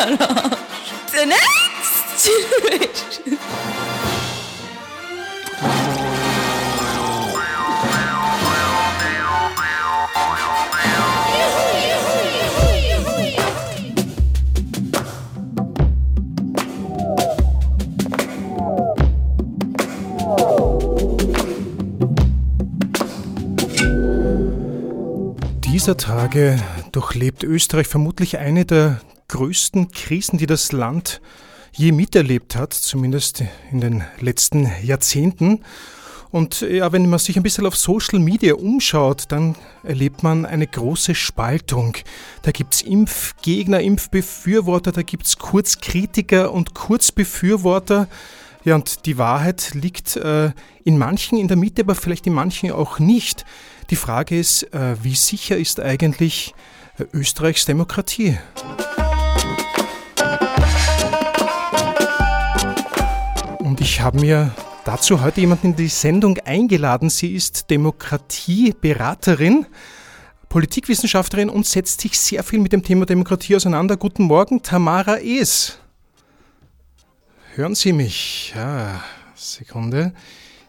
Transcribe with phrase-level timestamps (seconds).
[0.00, 2.30] The next.
[25.64, 26.58] Dieser Tage
[26.92, 31.20] durchlebt Österreich vermutlich eine der größten Krisen, die das Land
[31.72, 35.64] je miterlebt hat, zumindest in den letzten Jahrzehnten.
[36.30, 40.66] Und ja, wenn man sich ein bisschen auf Social Media umschaut, dann erlebt man eine
[40.66, 41.96] große Spaltung.
[42.42, 48.08] Da gibt es Impfgegner, Impfbefürworter, da gibt es Kurzkritiker und Kurzbefürworter.
[48.64, 50.52] Ja, und die Wahrheit liegt äh,
[50.84, 53.44] in manchen in der Mitte, aber vielleicht in manchen auch nicht.
[53.88, 56.54] Die Frage ist, äh, wie sicher ist eigentlich
[56.98, 58.38] äh, Österreichs Demokratie?
[64.00, 64.50] Ich habe mir
[64.86, 67.10] dazu heute jemanden in die Sendung eingeladen.
[67.10, 69.66] Sie ist Demokratieberaterin,
[70.48, 73.98] Politikwissenschaftlerin und setzt sich sehr viel mit dem Thema Demokratie auseinander.
[73.98, 75.80] Guten Morgen, Tamara Es.
[77.54, 78.54] Hören Sie mich?
[78.56, 80.14] Ja, Sekunde.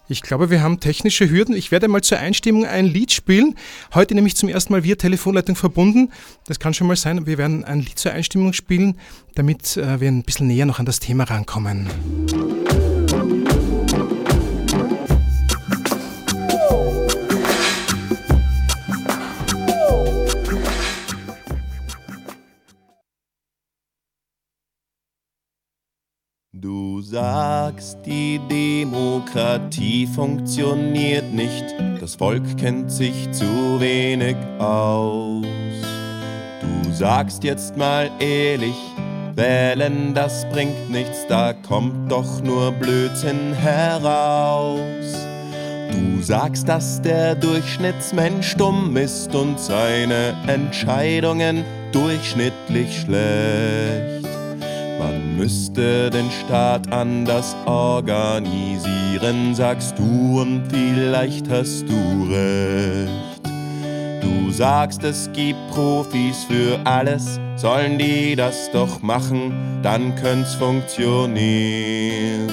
[0.09, 1.55] Ich glaube, wir haben technische Hürden.
[1.55, 3.55] Ich werde mal zur Einstimmung ein Lied spielen.
[3.93, 6.11] Heute nämlich zum ersten Mal via Telefonleitung verbunden.
[6.47, 7.25] Das kann schon mal sein.
[7.25, 8.99] Wir werden ein Lied zur Einstimmung spielen,
[9.35, 11.87] damit äh, wir ein bisschen näher noch an das Thema rankommen.
[26.53, 31.63] Du sagst, die Demokratie funktioniert nicht,
[32.01, 35.45] das Volk kennt sich zu wenig aus.
[36.59, 38.75] Du sagst jetzt mal ehrlich,
[39.33, 44.81] wählen, das bringt nichts, da kommt doch nur Blödsinn heraus.
[45.89, 51.63] Du sagst, dass der Durchschnittsmensch dumm ist und seine Entscheidungen
[51.93, 54.20] durchschnittlich schlecht.
[55.01, 63.09] Man müsste den Staat anders organisieren, sagst du, und vielleicht hast du recht.
[64.21, 72.51] Du sagst, es gibt Profis für alles, sollen die das doch machen, dann könnt's funktionieren.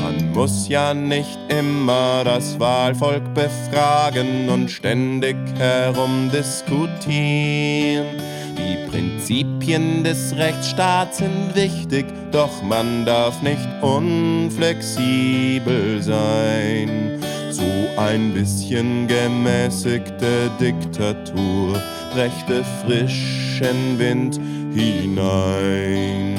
[0.00, 8.37] Man muss ja nicht immer das Wahlvolk befragen und ständig herumdiskutieren.
[8.58, 17.20] Die Prinzipien des Rechtsstaats sind wichtig, doch man darf nicht unflexibel sein.
[17.50, 17.62] So
[17.96, 21.80] ein bisschen gemäßigte Diktatur
[22.12, 24.40] brächte frischen Wind
[24.74, 26.36] hinein.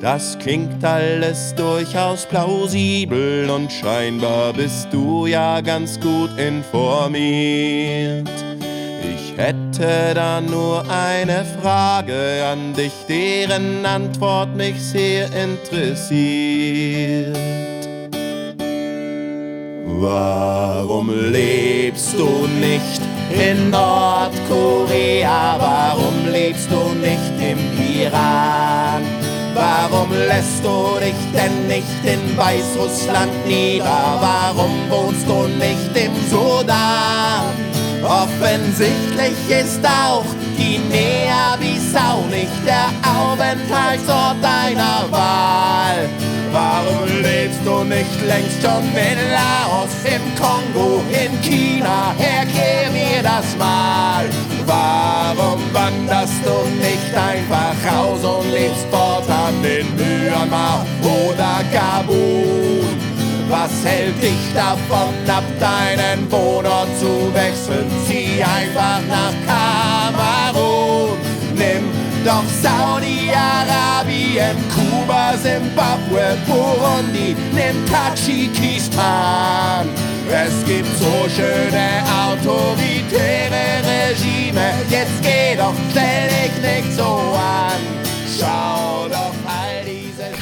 [0.00, 8.28] Das klingt alles durchaus plausibel und scheinbar bist du ja ganz gut informiert
[9.36, 17.36] hätte da nur eine Frage an dich, deren Antwort mich sehr interessiert.
[19.98, 25.56] Warum lebst du nicht in Nordkorea?
[25.58, 27.58] Warum lebst du nicht im
[28.02, 29.02] Iran?
[29.54, 34.18] Warum lässt du dich denn nicht in Weißrussland nieder?
[34.20, 37.25] Warum wohnst du nicht im Sudan?
[38.26, 40.24] Offensichtlich ist auch
[40.56, 46.08] Guinea-Bissau nicht der Aufenthaltsort deiner Wahl.
[46.50, 52.14] Warum lebst du nicht längst schon in Laos, im Kongo, in China?
[52.18, 54.24] Erklär mir das mal.
[54.66, 63.05] Warum wanderst du nicht einfach raus und lebst fortan in Myanmar oder Gabun?
[63.86, 67.88] Hält dich davon ab, deinen Wohnort zu wechseln?
[68.08, 71.16] Zieh einfach nach Kamerun.
[71.54, 71.92] Nimm
[72.24, 79.88] doch Saudi-Arabien, Kuba, Zimbabwe, Burundi, nimm Tadschikistan.
[80.28, 87.80] Es gibt so schöne autoritäre Regime, jetzt geh doch, stell dich nicht so an.
[88.36, 88.85] Schau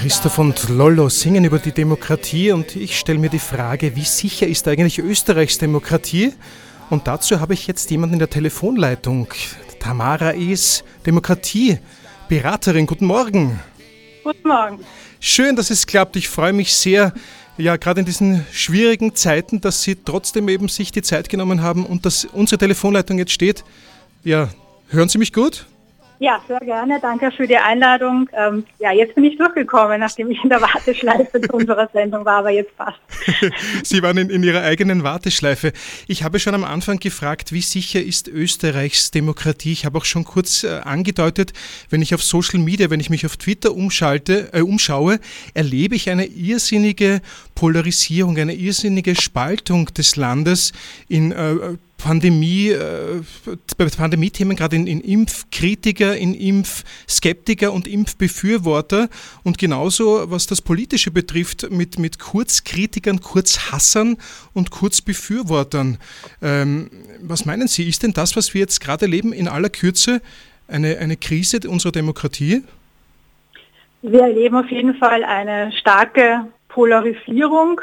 [0.05, 4.47] Christoph und Lollo singen über die Demokratie und ich stelle mir die Frage, wie sicher
[4.47, 6.35] ist eigentlich Österreichs Demokratie?
[6.91, 9.29] Und dazu habe ich jetzt jemanden in der Telefonleitung.
[9.81, 12.85] Tamara Is, Demokratieberaterin.
[12.85, 13.59] Guten Morgen.
[14.25, 14.81] Guten Morgen.
[15.21, 16.17] Schön, dass es klappt.
[16.17, 17.15] Ich freue mich sehr,
[17.57, 21.87] ja, gerade in diesen schwierigen Zeiten, dass Sie trotzdem eben sich die Zeit genommen haben
[21.87, 23.65] und dass unsere Telefonleitung jetzt steht.
[24.23, 24.51] Ja,
[24.91, 25.65] hören Sie mich gut?
[26.21, 26.99] Ja, sehr gerne.
[27.01, 28.29] Danke für die Einladung.
[28.33, 32.39] Ähm, ja, jetzt bin ich durchgekommen, nachdem ich in der Warteschleife zu unserer Sendung war,
[32.39, 32.99] aber jetzt passt.
[33.83, 35.73] Sie waren in, in, Ihrer eigenen Warteschleife.
[36.07, 39.73] Ich habe schon am Anfang gefragt, wie sicher ist Österreichs Demokratie?
[39.73, 41.53] Ich habe auch schon kurz äh, angedeutet,
[41.91, 45.19] wenn ich auf Social Media, wenn ich mich auf Twitter umschalte, äh, umschaue,
[45.53, 47.23] erlebe ich eine irrsinnige
[47.55, 50.73] Polarisierung, eine irrsinnige Spaltung des Landes
[51.09, 53.23] in äh, Pandemie, äh,
[53.79, 59.09] bei Pandemie-Themen gerade in, in, Impfkritiker, in Impfskeptiker und Impfbefürworter
[59.43, 64.19] und genauso, was das Politische betrifft, mit, mit Kurzkritikern, Kurzhassern
[64.53, 65.97] und Kurzbefürwortern.
[66.43, 66.91] Ähm,
[67.23, 70.21] was meinen Sie, ist denn das, was wir jetzt gerade erleben, in aller Kürze
[70.69, 72.65] eine, eine Krise unserer Demokratie?
[74.03, 77.81] Wir erleben auf jeden Fall eine starke Polarisierung,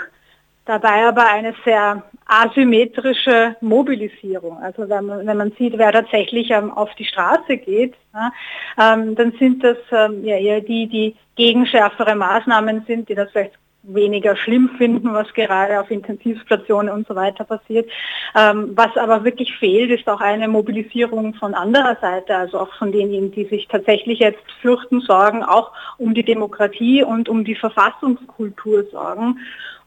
[0.71, 4.57] dabei aber eine sehr asymmetrische Mobilisierung.
[4.59, 8.31] Also wenn man, wenn man sieht, wer tatsächlich ähm, auf die Straße geht, ja,
[8.79, 13.29] ähm, dann sind das ähm, ja eher die, die gegen schärfere Maßnahmen sind, die das
[13.31, 17.89] vielleicht weniger schlimm finden, was gerade auf Intensivstationen und so weiter passiert.
[18.35, 22.91] Ähm, was aber wirklich fehlt, ist auch eine Mobilisierung von anderer Seite, also auch von
[22.91, 28.85] denjenigen, die sich tatsächlich jetzt fürchten, sorgen, auch um die Demokratie und um die Verfassungskultur
[28.91, 29.39] sorgen.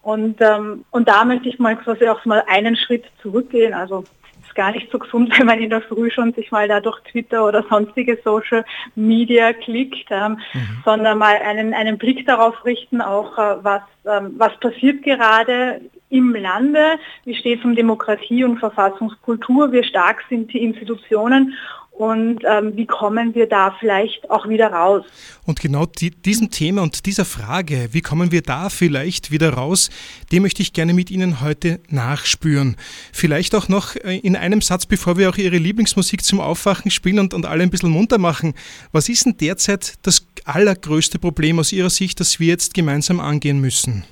[0.05, 3.73] Und, ähm, und da möchte ich mal quasi auch mal einen Schritt zurückgehen.
[3.73, 4.05] Also
[4.47, 7.01] ist gar nicht so gesund, wenn man in der Früh schon sich mal da durch
[7.11, 8.65] Twitter oder sonstige Social
[8.95, 10.83] Media klickt, ähm, mhm.
[10.85, 15.81] sondern mal einen, einen Blick darauf richten, auch äh, was, ähm, was passiert gerade
[16.11, 21.55] im Lande, wie steht es um Demokratie und Verfassungskultur, wie stark sind die Institutionen
[21.97, 25.05] und ähm, wie kommen wir da vielleicht auch wieder raus.
[25.47, 29.91] Und genau die, diesem Thema und dieser Frage, wie kommen wir da vielleicht wieder raus,
[30.33, 32.77] dem möchte ich gerne mit Ihnen heute nachspüren.
[33.13, 37.21] Vielleicht auch noch äh, in einem Satz, bevor wir auch Ihre Lieblingsmusik zum Aufwachen spielen
[37.21, 38.55] und, und alle ein bisschen munter machen.
[38.91, 43.61] Was ist denn derzeit das allergrößte Problem aus Ihrer Sicht, das wir jetzt gemeinsam angehen
[43.61, 44.05] müssen?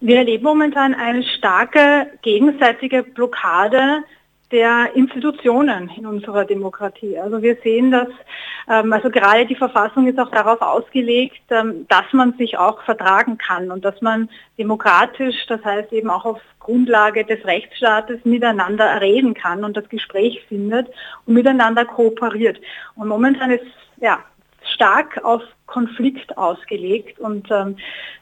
[0.00, 4.02] Wir erleben momentan eine starke gegenseitige Blockade
[4.52, 7.18] der Institutionen in unserer Demokratie.
[7.18, 8.08] Also wir sehen, dass
[8.68, 13.38] ähm, also gerade die Verfassung ist auch darauf ausgelegt, ähm, dass man sich auch vertragen
[13.38, 14.28] kann und dass man
[14.58, 20.44] demokratisch, das heißt eben auch auf Grundlage des Rechtsstaates miteinander reden kann und das Gespräch
[20.48, 20.88] findet
[21.26, 22.60] und miteinander kooperiert.
[22.94, 23.64] Und momentan ist
[24.00, 24.20] ja
[24.74, 27.76] stark auf Konflikt ausgelegt und ähm,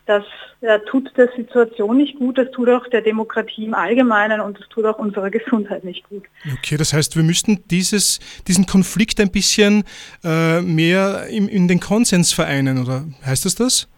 [0.06, 0.24] das
[0.60, 4.68] ja, tut der Situation nicht gut, das tut auch der Demokratie im Allgemeinen und das
[4.68, 6.24] tut auch unserer Gesundheit nicht gut.
[6.58, 9.84] Okay, das heißt, wir müssten dieses, diesen Konflikt ein bisschen
[10.24, 13.88] äh, mehr im, in den Konsens vereinen, oder heißt das das?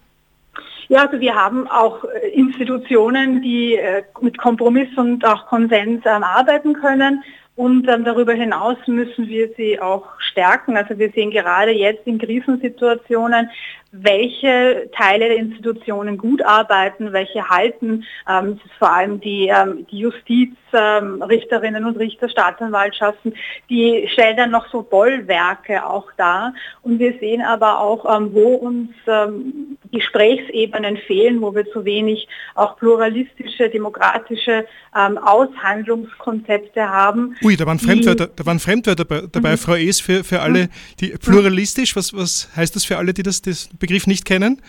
[0.89, 6.23] Ja, also wir haben auch äh, Institutionen, die äh, mit Kompromiss und auch Konsens ähm,
[6.23, 7.23] arbeiten können.
[7.55, 10.77] Und ähm, darüber hinaus müssen wir sie auch stärken.
[10.77, 13.51] Also wir sehen gerade jetzt in Krisensituationen,
[13.93, 18.05] welche Teile der Institutionen gut arbeiten, welche halten.
[18.29, 23.35] Ähm, vor allem die, ähm, die Justizrichterinnen ähm, und Richter, Staatsanwaltschaften,
[23.69, 26.55] die stellen dann noch so Bollwerke auch dar.
[26.81, 32.27] Und wir sehen aber auch, ähm, wo uns ähm, Gesprächsebenen fehlen, wo wir zu wenig
[32.55, 34.65] auch pluralistische, demokratische
[34.97, 37.37] ähm, Aushandlungskonzepte haben.
[37.43, 39.59] Ui, da waren Fremdwörter, da waren Fremdwörter dabei, mhm.
[39.59, 40.71] Frau Es, für, für alle,
[41.01, 44.63] die pluralistisch, was, was heißt das für alle, die das, das Begriff nicht kennen?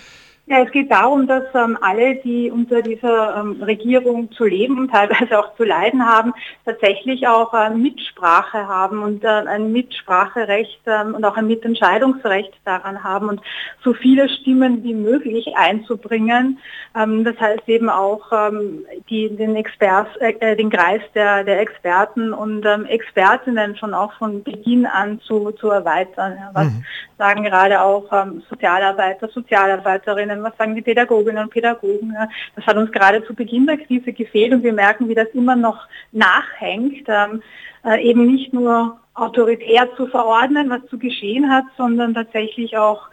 [0.46, 5.40] Ja, es geht darum, dass ähm, alle, die unter dieser ähm, Regierung zu leben, teilweise
[5.40, 6.34] auch zu leiden haben,
[6.66, 13.06] tatsächlich auch äh, Mitsprache haben und äh, ein Mitspracherecht ähm, und auch ein Mitentscheidungsrecht daran
[13.06, 13.42] haben und
[13.86, 16.60] so viele Stimmen wie möglich einzubringen.
[16.94, 22.34] Ähm, das heißt eben auch ähm, die, den, Expert, äh, den Kreis der, der Experten
[22.34, 26.36] und ähm, Expertinnen schon auch von Beginn an zu, zu erweitern.
[26.38, 26.84] Ja, was mhm.
[27.24, 28.06] Sagen gerade auch
[28.50, 32.14] Sozialarbeiter, Sozialarbeiterinnen, was sagen die Pädagoginnen und Pädagogen.
[32.56, 35.56] Das hat uns gerade zu Beginn der Krise gefehlt und wir merken, wie das immer
[35.56, 37.42] noch nachhängt, ähm,
[37.86, 43.08] äh, eben nicht nur autoritär zu verordnen, was zu geschehen hat, sondern tatsächlich auch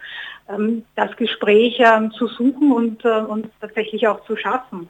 [0.49, 4.89] ähm, das Gespräch ähm, zu suchen und, äh, und tatsächlich auch zu schaffen.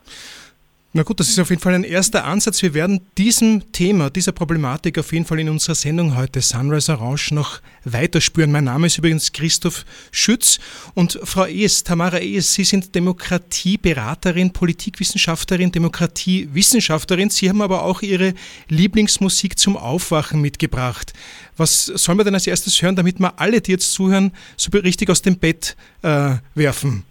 [0.93, 2.61] Na gut, das ist auf jeden Fall ein erster Ansatz.
[2.61, 7.33] Wir werden diesem Thema, dieser Problematik auf jeden Fall in unserer Sendung heute Sunrise Orange
[7.33, 8.51] noch weiter spüren.
[8.51, 10.59] Mein Name ist übrigens Christoph Schütz
[10.93, 17.29] und Frau Es, Tamara Es, Sie sind Demokratieberaterin, Politikwissenschaftlerin, Demokratiewissenschaftlerin.
[17.29, 18.33] Sie haben aber auch Ihre
[18.67, 21.13] Lieblingsmusik zum Aufwachen mitgebracht.
[21.55, 25.09] Was sollen wir denn als erstes hören, damit wir alle, die jetzt zuhören, so richtig
[25.09, 27.05] aus dem Bett äh, werfen?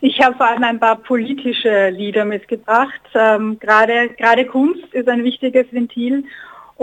[0.00, 3.00] Ich habe vor allem ein paar politische Lieder mitgebracht.
[3.14, 6.24] Ähm, gerade, gerade Kunst ist ein wichtiges Ventil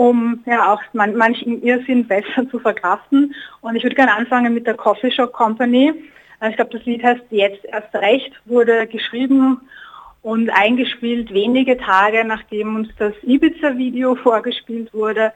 [0.00, 3.34] um ja auch man, manchen Irrsinn besser zu verkraften.
[3.60, 5.92] Und ich würde gerne anfangen mit der Coffee Shop Company.
[6.48, 9.60] Ich glaube, das Lied heißt Jetzt erst recht, wurde geschrieben
[10.22, 15.32] und eingespielt wenige Tage, nachdem uns das Ibiza-Video vorgespielt wurde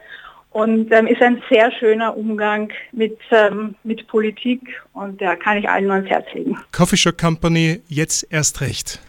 [0.55, 4.61] und ähm, ist ein sehr schöner Umgang mit, ähm, mit Politik
[4.93, 6.57] und da kann ich allen nur ans Herz legen.
[6.71, 9.01] Coffee Shop Company, jetzt erst recht.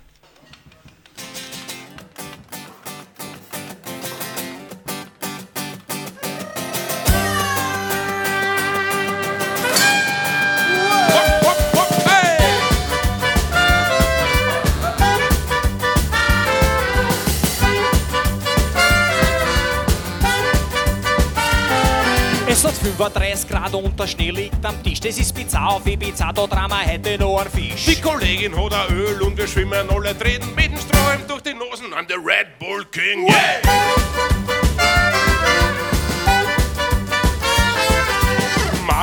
[24.06, 25.00] Der Schnee liegt am Tisch.
[25.00, 27.86] Das ist Pizza auf Ibiza, da Drama heute noch ein Fisch.
[27.86, 31.54] Die Kollegin hat ein Öl und wir schwimmen alle treten mit dem Strom durch die
[31.54, 33.26] Nosen an der Red Bull King.
[33.26, 34.25] Yeah!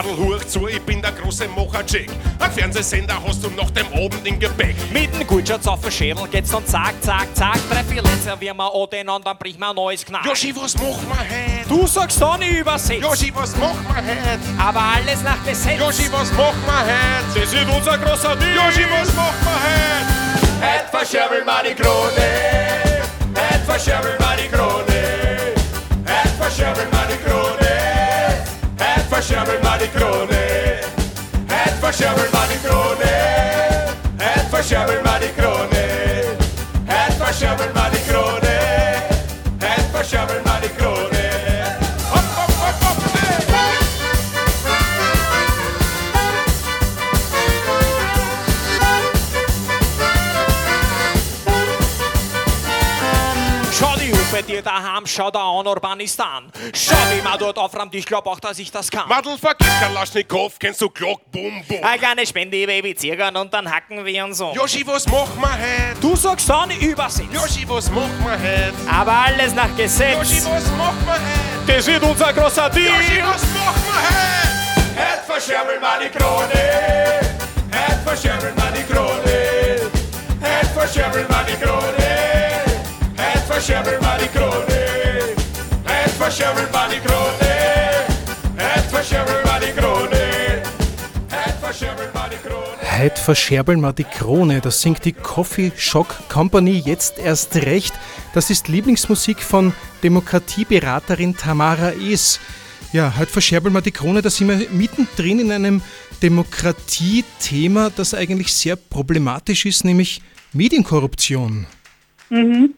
[0.03, 2.09] Madel, hoch zu, ich bin der große Mocher-Chick.
[2.39, 4.75] Ein Fernsehsender hast du nach dem Abend im Gepäck.
[4.91, 7.57] Mit dem Gutschatz auf den Schädel geht's dann zack, zack, zack.
[7.69, 10.25] Drei, vier Leute servieren wir an und dann bricht man ein neues Knack.
[10.25, 11.69] Joshi, was machen wir heute?
[11.69, 13.01] Du sagst dann übersetzt.
[13.01, 14.39] Joshi, was machen wir heute?
[14.59, 15.79] Aber alles nach Gesetz.
[15.79, 17.39] Joshi, was machen wir heute?
[17.39, 18.55] Das wird unser großer Deal.
[18.55, 20.73] Joshi, was machen wir heute?
[20.73, 22.93] Heute verscherbeln wir die Krone.
[23.35, 24.32] Heute verscherbeln wir
[29.23, 30.43] förtjänar man i krone
[31.49, 33.13] Ett for man i krone
[34.19, 36.02] Ett förtjänar man i krone
[54.63, 56.51] daheim, schau da an Urbanistan.
[56.73, 59.07] Schau, wie man dort aufräumt, ich glaub auch, dass ich das kann.
[59.07, 61.83] Madel, vergiss Kalaschnikow, kennst du Glock, Bum, Bum.
[61.83, 64.53] Eine kleine Spende, Baby, zirgern und dann hacken wir und so.
[64.53, 65.99] Joshi, was machen wir heute?
[66.01, 67.29] Du sagst dann übersetzt.
[67.33, 68.73] Joshi, was machen wir heute?
[68.89, 70.17] Aber alles nach Gesetz.
[70.17, 71.73] Joshi, was machen wir heute?
[71.75, 72.85] Das wird unser großer Deal.
[72.87, 74.53] Joshi, was machen wir heute?
[74.95, 77.33] Heute verscherbeln wir die Krone.
[77.71, 79.91] Heute verscherbeln wir die Krone.
[80.41, 82.02] Heute verscherbeln wir die Krone.
[83.53, 84.81] Heute verscherbeln wir die Krone.
[85.85, 87.53] Heute verscherbeln wir die Krone.
[88.57, 89.73] Heute verscherbeln wir die
[92.47, 92.99] Krone.
[92.99, 94.59] Heute verscherbeln wir die Krone.
[94.59, 97.93] Das singt die Coffee Shock Company jetzt erst recht.
[98.33, 102.39] Das ist Lieblingsmusik von Demokratieberaterin Tamara Es.
[102.91, 104.23] Ja, heute verscherbeln wir die Krone.
[104.23, 105.83] Da sind wir mittendrin in einem
[106.23, 111.67] Demokratiethema, das eigentlich sehr problematisch ist, nämlich Medienkorruption.
[112.31, 112.73] Mhm.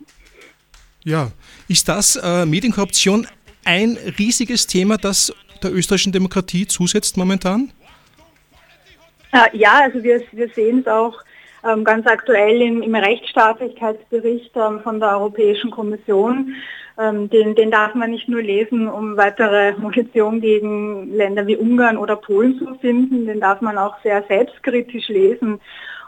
[1.05, 1.31] Ja,
[1.67, 3.27] ist das äh, Medienkorruption
[3.63, 5.31] ein riesiges Thema, das
[5.61, 7.71] der österreichischen Demokratie zusetzt momentan?
[9.31, 11.13] Äh, ja, also wir, wir sehen es auch
[11.63, 16.55] ähm, ganz aktuell im, im Rechtsstaatlichkeitsbericht ähm, von der Europäischen Kommission.
[16.97, 21.97] Ähm, den, den darf man nicht nur lesen, um weitere Munition gegen Länder wie Ungarn
[21.97, 25.61] oder Polen zu finden, den darf man auch sehr selbstkritisch lesen.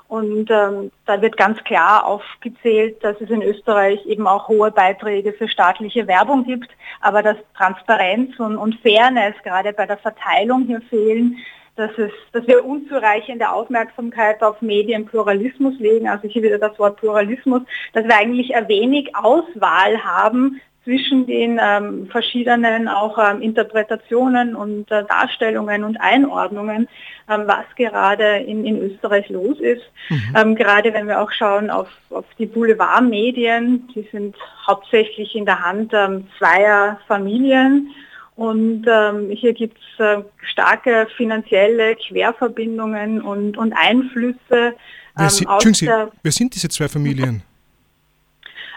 [0.07, 5.33] Und ähm, da wird ganz klar aufgezählt, dass es in Österreich eben auch hohe Beiträge
[5.33, 6.69] für staatliche Werbung gibt,
[7.01, 11.37] aber dass Transparenz und, und Fairness gerade bei der Verteilung hier fehlen,
[11.75, 17.61] dass, es, dass wir unzureichende Aufmerksamkeit auf Medienpluralismus legen, also hier wieder das Wort Pluralismus,
[17.93, 25.03] dass wir eigentlich wenig Auswahl haben zwischen den ähm, verschiedenen auch ähm, Interpretationen und äh,
[25.03, 26.87] Darstellungen und Einordnungen,
[27.29, 29.83] ähm, was gerade in, in Österreich los ist.
[30.09, 30.33] Mhm.
[30.33, 35.61] Ähm, gerade wenn wir auch schauen auf, auf die Boulevardmedien, die sind hauptsächlich in der
[35.61, 37.91] Hand ähm, zweier Familien.
[38.37, 44.73] Und ähm, hier gibt es äh, starke finanzielle Querverbindungen und, und Einflüsse.
[45.17, 45.89] Wer, si Sie,
[46.23, 47.43] wer sind diese zwei Familien?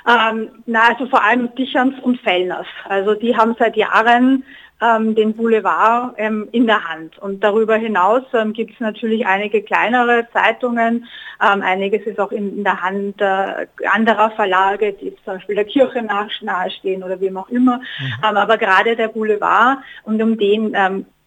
[0.09, 2.66] Ähm, na, also vor allem Dicherns und Fellners.
[2.88, 4.45] Also die haben seit Jahren
[4.83, 7.19] ähm, den Boulevard ähm, in der Hand.
[7.19, 11.07] Und darüber hinaus ähm, gibt es natürlich einige kleinere Zeitungen.
[11.40, 15.66] Ähm, einiges ist auch in, in der Hand äh, anderer Verlage, die zum Beispiel der
[15.66, 17.78] Kirche nahestehen oder wem auch immer.
[17.78, 18.12] Mhm.
[18.28, 20.75] Ähm, aber gerade der Boulevard, und um den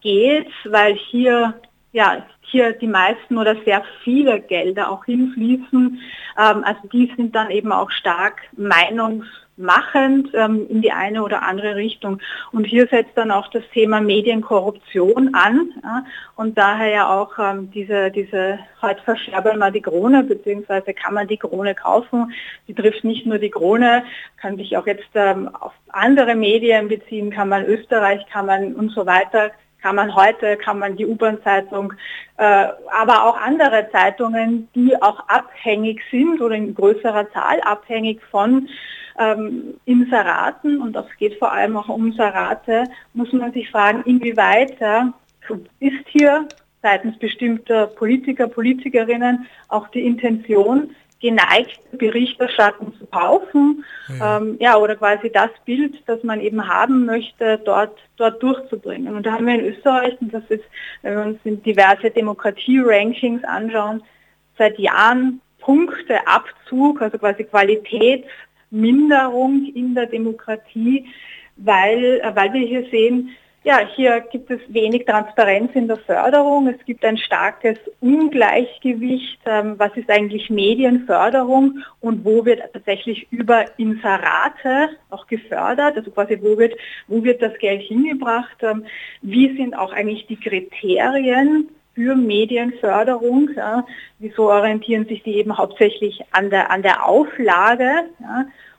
[0.02, 1.54] geht weil hier
[1.94, 6.00] ja, hier die meisten oder sehr viele Gelder auch hinfließen.
[6.38, 11.44] Ähm, also die sind dann eben auch stark meinungs- machend ähm, in die eine oder
[11.44, 12.20] andere Richtung.
[12.52, 17.70] Und hier setzt dann auch das Thema Medienkorruption an ja, und daher ja auch ähm,
[17.72, 22.34] diese, diese heute verscherbeln wir die Krone, beziehungsweise kann man die Krone kaufen.
[22.68, 24.04] Die trifft nicht nur die Krone,
[24.38, 28.90] kann sich auch jetzt ähm, auf andere Medien beziehen, kann man Österreich, kann man und
[28.90, 29.52] so weiter
[29.84, 31.94] kann man heute, kann man die U-Bahn-Zeitung,
[32.38, 38.70] äh, aber auch andere Zeitungen, die auch abhängig sind oder in größerer Zahl abhängig von
[39.20, 44.78] ähm, Inseraten und es geht vor allem auch um Inserate, muss man sich fragen, inwieweit
[45.80, 46.48] ist hier
[46.82, 53.84] seitens bestimmter Politiker, Politikerinnen auch die Intention, geneigt, Berichterstattung zu kaufen,
[54.20, 54.38] ja.
[54.38, 59.16] Ähm, ja, oder quasi das Bild, das man eben haben möchte, dort, dort durchzubringen.
[59.16, 60.66] Und da haben wir in Österreich, und das ist,
[61.02, 64.04] wenn wir uns diverse Demokratie-Rankings anschauen,
[64.58, 71.06] seit Jahren Punkteabzug, also quasi Qualitätsminderung in der Demokratie,
[71.56, 73.30] weil, weil wir hier sehen,
[73.64, 76.68] ja, hier gibt es wenig Transparenz in der Förderung.
[76.68, 79.40] Es gibt ein starkes Ungleichgewicht.
[79.46, 85.96] Ähm, was ist eigentlich Medienförderung und wo wird tatsächlich über Inserate auch gefördert?
[85.96, 86.76] Also quasi wo wird,
[87.08, 88.58] wo wird das Geld hingebracht?
[88.62, 88.86] Ähm,
[89.22, 93.50] wie sind auch eigentlich die Kriterien für Medienförderung?
[94.20, 98.10] Wieso orientieren sich die eben hauptsächlich an der, an der Auflage?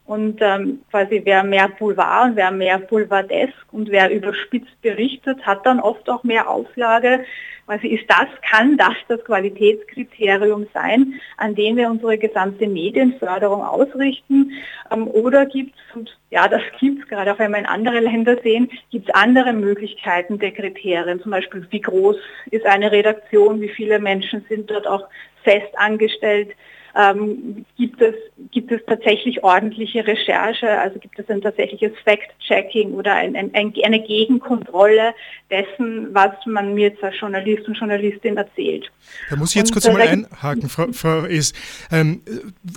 [0.06, 5.64] Und ähm, quasi wer mehr Boulevard und wer mehr Boulevardesk und wer überspitzt berichtet, hat
[5.64, 7.24] dann oft auch mehr Auflage.
[7.66, 14.52] Also ist das, kann das das Qualitätskriterium sein, an dem wir unsere gesamte Medienförderung ausrichten?
[14.90, 18.00] Ähm, oder gibt es, und ja, das gibt es gerade auch wenn wir in andere
[18.00, 22.16] Länder sehen, gibt es andere Möglichkeiten der Kriterien, zum Beispiel wie groß
[22.50, 25.08] ist eine Redaktion, wie viele Menschen sind dort auch
[25.42, 26.50] fest angestellt,
[26.96, 28.14] ähm, gibt, es,
[28.52, 34.00] gibt es tatsächlich ordentliche Recherche, also gibt es ein tatsächliches Fact-Checking oder ein, ein, eine
[34.00, 35.14] Gegenkontrolle
[35.50, 38.90] dessen, was man mir jetzt als Journalist und Journalistin erzählt.
[39.28, 41.52] Da muss ich jetzt und, kurz einmal einhaken, Frau, Frau Es.
[41.90, 42.22] Ähm,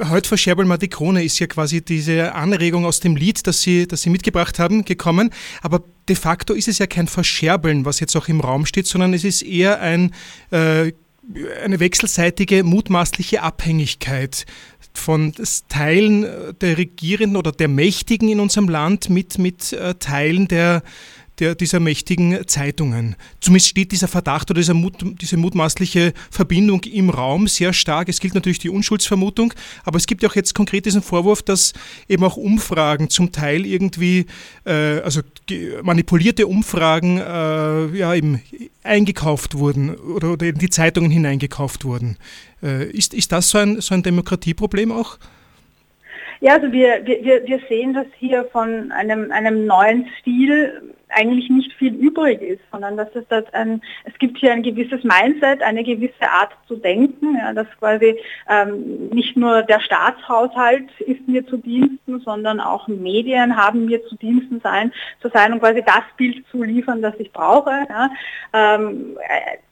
[0.10, 3.88] heute verscherbeln wir die Krone ist ja quasi diese Anregung aus dem Lied, das Sie,
[3.88, 5.32] das Sie mitgebracht haben, gekommen.
[5.62, 9.14] Aber de facto ist es ja kein Verscherbeln, was jetzt auch im Raum steht, sondern
[9.14, 10.14] es ist eher ein
[10.52, 10.92] äh,
[11.64, 14.46] eine wechselseitige mutmaßliche Abhängigkeit
[14.94, 15.34] von
[15.70, 16.26] Teilen
[16.62, 20.84] der Regierenden oder der Mächtigen in unserem Land mit, mit äh, Teilen der,
[21.40, 23.16] der, dieser mächtigen Zeitungen.
[23.40, 28.10] Zumindest steht dieser Verdacht oder dieser Mut, diese mutmaßliche Verbindung im Raum sehr stark.
[28.10, 29.54] Es gilt natürlich die Unschuldsvermutung,
[29.86, 31.74] aber es gibt ja auch jetzt konkret diesen Vorwurf, dass
[32.08, 34.26] eben auch Umfragen zum Teil irgendwie,
[34.66, 35.22] äh, also
[35.84, 38.42] manipulierte Umfragen, äh, ja, eben
[38.84, 42.18] eingekauft wurden oder, oder in die Zeitungen hineingekauft wurden.
[42.64, 45.18] Äh, ist, ist das so ein, so ein Demokratieproblem auch?
[46.40, 51.74] Ja, also wir, wir, wir sehen das hier von einem, einem neuen Stil eigentlich nicht
[51.74, 55.84] viel übrig ist, sondern dass es das ein, es gibt hier ein gewisses Mindset, eine
[55.84, 61.58] gewisse Art zu denken, ja, dass quasi ähm, nicht nur der Staatshaushalt ist mir zu
[61.58, 64.92] Diensten, sondern auch Medien haben mir zu Diensten sein,
[65.22, 67.72] zu sein und quasi das Bild zu liefern, das ich brauche.
[67.90, 68.10] Ja.
[68.54, 69.18] Ähm,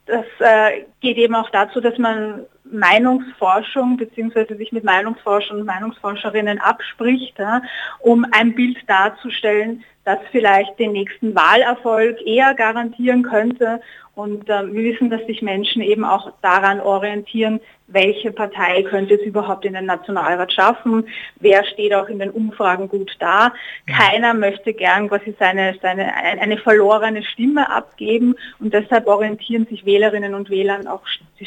[0.06, 4.54] das äh, geht eben auch dazu, dass man Meinungsforschung bzw.
[4.56, 7.62] sich mit Meinungsforschern und Meinungsforscherinnen abspricht, ja,
[8.00, 13.80] um ein Bild darzustellen, das vielleicht den nächsten Wahlerfolg eher garantieren könnte.
[14.14, 19.22] Und äh, wir wissen, dass sich Menschen eben auch daran orientieren, welche Partei könnte es
[19.22, 23.52] überhaupt in den Nationalrat schaffen, wer steht auch in den Umfragen gut da.
[23.86, 30.34] Keiner möchte gern quasi seine, seine, eine verlorene Stimme abgeben und deshalb orientieren sich Wählerinnen
[30.34, 31.02] und Wähler auch,
[31.38, 31.46] sie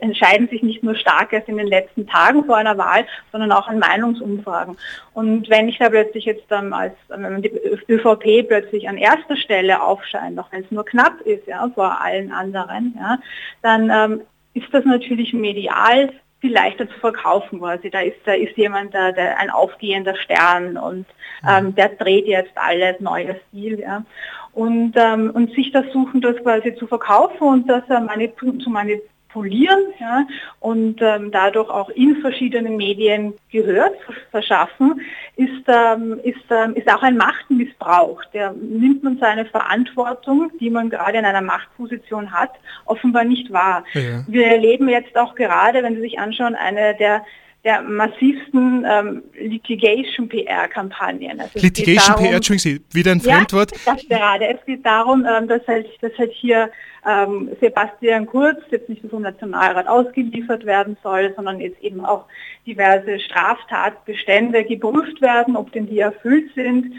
[0.00, 3.68] entscheiden sich nicht nur stark erst in den letzten Tagen vor einer Wahl, sondern auch
[3.68, 4.76] an Meinungsumfragen.
[5.12, 7.52] Und wenn ich da plötzlich jetzt ähm, als wenn die
[7.88, 12.32] ÖVP plötzlich an erster Stelle aufscheint, auch wenn es nur knapp ist, ja, vor allen
[12.32, 13.18] anderen, ja,
[13.62, 14.22] dann ähm,
[14.54, 17.90] ist das natürlich medial viel leichter zu verkaufen quasi.
[17.90, 21.06] Da ist, da ist jemand, der, der ein aufgehender Stern und
[21.48, 23.80] ähm, der dreht jetzt alles, neuer Stil.
[23.80, 24.04] Ja.
[24.52, 28.70] Und, ähm, und sich das suchen, das quasi zu verkaufen und das äh, manip zu
[28.70, 30.26] manipulieren polieren ja,
[30.60, 33.90] und ähm, dadurch auch in verschiedenen Medien Gehör
[34.30, 35.00] verschaffen,
[35.36, 38.22] ist, ähm, ist, ähm, ist auch ein Machtmissbrauch.
[38.32, 42.52] Der nimmt man seine Verantwortung, die man gerade in einer Machtposition hat,
[42.86, 43.84] offenbar nicht wahr.
[43.92, 44.24] Ja.
[44.28, 47.24] Wir erleben jetzt auch gerade, wenn Sie sich anschauen, eine der
[47.64, 51.40] der massivsten ähm, Litigation-PR-Kampagnen.
[51.40, 53.72] Also Litigation-PR, Entschuldigen Sie, wieder ein Fremdwort.
[53.72, 54.48] Ja, das gerade.
[54.48, 56.70] Es geht darum, ähm, dass, halt, dass halt hier
[57.06, 62.26] ähm, Sebastian Kurz jetzt nicht nur vom Nationalrat ausgeliefert werden soll, sondern jetzt eben auch
[62.66, 66.92] diverse Straftatbestände geprüft werden, ob denn die erfüllt sind.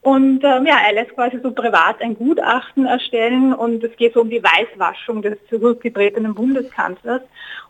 [0.00, 4.20] Und ähm, ja, er lässt quasi so privat ein Gutachten erstellen und es geht so
[4.20, 7.22] um die Weißwaschung des zurückgetretenen Bundeskanzlers.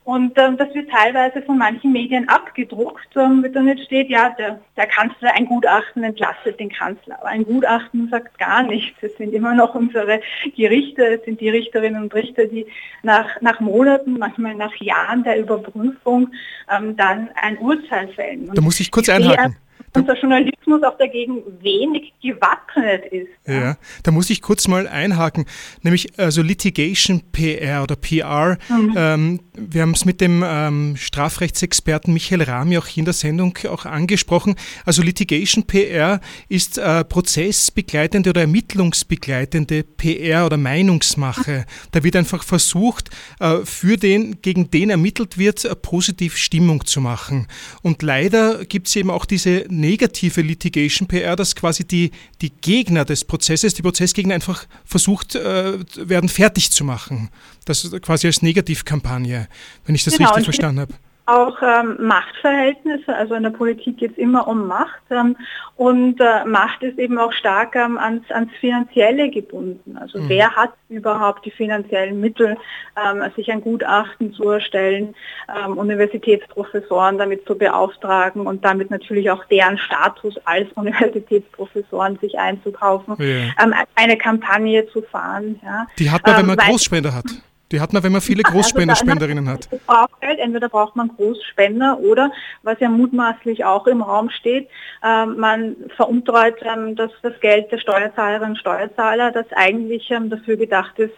[0.07, 4.31] Und ähm, das wird teilweise von manchen Medien abgedruckt, ähm, wird dann jetzt steht, ja,
[4.39, 7.19] der, der Kanzler, ein Gutachten entlastet den Kanzler.
[7.19, 8.97] Aber ein Gutachten sagt gar nichts.
[9.03, 10.21] Es sind immer noch unsere
[10.57, 12.67] Gerichte, es sind die Richterinnen und Richter, die
[13.03, 16.29] nach, nach Monaten, manchmal nach Jahren der Überprüfung
[16.71, 18.49] ähm, dann ein Urteil fällen.
[18.49, 19.57] Und da muss ich kurz einhaken
[19.97, 23.29] unser Journalismus auch dagegen wenig gewappnet ist.
[23.47, 23.77] Ja.
[24.03, 25.47] da muss ich kurz mal einhaken,
[25.83, 28.59] nämlich also Litigation PR oder PR.
[28.69, 28.95] Mhm.
[28.97, 33.57] Ähm, wir haben es mit dem ähm, Strafrechtsexperten Michael Rami auch hier in der Sendung
[33.69, 34.57] auch angesprochen.
[34.85, 41.65] Also Litigation PR ist äh, prozessbegleitende oder ermittlungsbegleitende PR oder Meinungsmache.
[41.93, 47.01] Da wird einfach versucht, äh, für den, gegen den ermittelt wird, äh, positiv Stimmung zu
[47.01, 47.47] machen.
[47.83, 53.05] Und leider gibt es eben auch diese negative Litigation PR, dass quasi die, die Gegner
[53.05, 57.31] des Prozesses, die Prozessgegner einfach versucht äh, werden, fertig zu machen.
[57.65, 59.49] Das quasi als Negativkampagne,
[59.85, 60.95] wenn ich das genau, richtig verstanden habe
[61.27, 65.37] auch ähm, Machtverhältnisse, also in der Politik geht es immer um Macht ähm,
[65.75, 69.99] und äh, Macht ist eben auch stark ähm, ans, ans Finanzielle gebunden.
[69.99, 70.29] Also mhm.
[70.29, 72.57] wer hat überhaupt die finanziellen Mittel,
[72.97, 75.17] ähm, sich ein Gutachten zu erstellen,
[75.55, 83.17] ähm, Universitätsprofessoren damit zu beauftragen und damit natürlich auch deren Status als Universitätsprofessoren sich einzukaufen,
[83.19, 83.65] ja.
[83.65, 85.61] Ähm, eine Kampagne zu fahren.
[85.65, 85.87] Ja.
[85.99, 87.25] Die hat man, wenn man Großspender hat.
[87.73, 89.69] Die hat man, wenn man viele Großspender, also Spenderinnen hat.
[89.87, 90.39] Braucht Geld.
[90.39, 92.31] Entweder braucht man Großspender oder,
[92.63, 94.69] was ja mutmaßlich auch im Raum steht,
[95.03, 100.57] äh, man veruntreut ähm, das, das Geld der Steuerzahlerinnen und Steuerzahler, das eigentlich ähm, dafür
[100.57, 101.15] gedacht ist,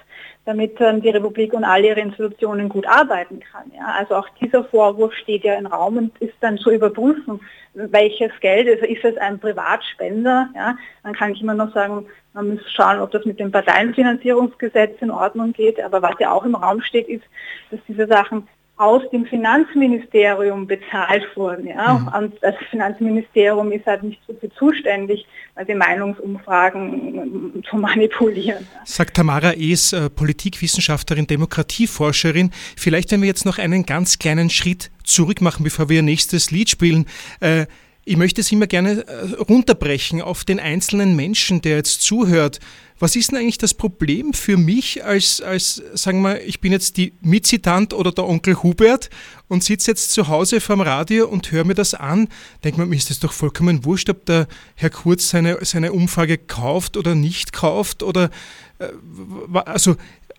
[0.48, 3.70] damit ähm, die Republik und alle ihre Institutionen gut arbeiten kann.
[3.76, 3.94] Ja?
[3.98, 7.38] Also auch dieser Vorwurf steht ja im Raum und ist dann zu überprüfen,
[7.74, 10.74] welches Geld, also ist es ein Privatspender, ja?
[11.02, 15.10] dann kann ich immer noch sagen, man muss schauen, ob das mit dem Parteienfinanzierungsgesetz in
[15.10, 15.82] Ordnung geht.
[15.82, 17.24] Aber was ja auch im Raum steht, ist,
[17.70, 21.66] dass diese Sachen aus dem Finanzministerium bezahlt wurden.
[21.66, 21.94] Ja?
[21.94, 22.08] Mhm.
[22.16, 25.26] Und das Finanzministerium ist halt nicht so viel zuständig,
[25.66, 28.66] die Meinungsumfragen zu manipulieren.
[28.84, 32.52] Sagt Tamara Ees, äh, Politikwissenschaftlerin, Demokratieforscherin.
[32.76, 36.70] Vielleicht, wenn wir jetzt noch einen ganz kleinen Schritt zurück machen, bevor wir nächstes Lied
[36.70, 37.06] spielen.
[37.40, 37.66] Äh,
[38.08, 42.58] ich möchte es immer gerne äh, runterbrechen auf den einzelnen Menschen, der jetzt zuhört.
[42.98, 46.96] Was ist denn eigentlich das Problem für mich als, als sagen wir, ich bin jetzt
[46.96, 49.10] die Mitzitant oder der Onkel Hubert
[49.46, 52.28] und sitze jetzt zu Hause vorm Radio und höre mir das an.
[52.64, 56.38] Denkt man, mir ist das doch vollkommen wurscht, ob der Herr Kurz seine, seine Umfrage
[56.38, 58.30] kauft oder nicht kauft oder,
[58.78, 58.88] äh,
[59.64, 59.96] also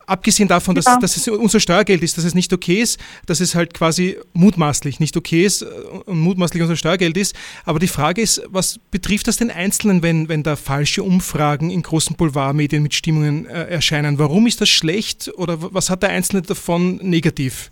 [0.09, 0.97] abgesehen davon, dass, ja.
[0.99, 4.99] dass es unser Steuergeld ist, dass es nicht okay ist, dass es halt quasi mutmaßlich
[4.99, 5.65] nicht okay ist äh,
[6.05, 7.35] und mutmaßlich unser Steuergeld ist.
[7.65, 11.81] Aber die Frage ist, was betrifft das den Einzelnen, wenn, wenn da falsche Umfragen in
[11.81, 14.19] großen Boulevardmedien mit Stimmungen äh, erscheinen?
[14.19, 17.69] Warum ist das schlecht oder was hat der Einzelne davon negativ?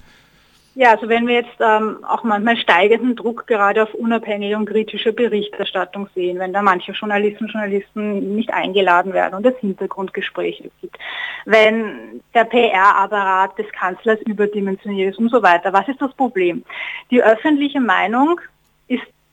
[0.80, 5.12] Ja, also wenn wir jetzt ähm, auch manchmal steigenden Druck gerade auf unabhängige und kritische
[5.12, 11.00] Berichterstattung sehen, wenn da manche Journalisten Journalisten nicht eingeladen werden und es Hintergrundgespräche gibt,
[11.46, 15.74] wenn der PR-Apparat des Kanzlers überdimensioniert ist und so weiter.
[15.74, 16.64] Was ist das Problem?
[17.10, 18.40] Die öffentliche Meinung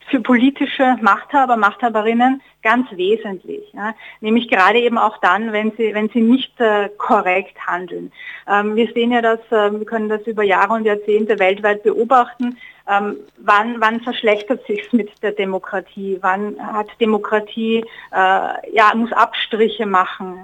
[0.07, 3.63] für politische Machthaber, Machthaberinnen ganz wesentlich.
[3.73, 3.95] Ja?
[4.21, 8.13] Nämlich gerade eben auch dann, wenn sie, wenn sie nicht äh, korrekt handeln.
[8.49, 12.57] Ähm, wir sehen ja das, äh, wir können das über Jahre und Jahrzehnte weltweit beobachten.
[12.87, 16.19] Ähm, wann, wann verschlechtert sich mit der Demokratie?
[16.21, 20.39] Wann hat Demokratie, äh, ja, muss Abstriche machen?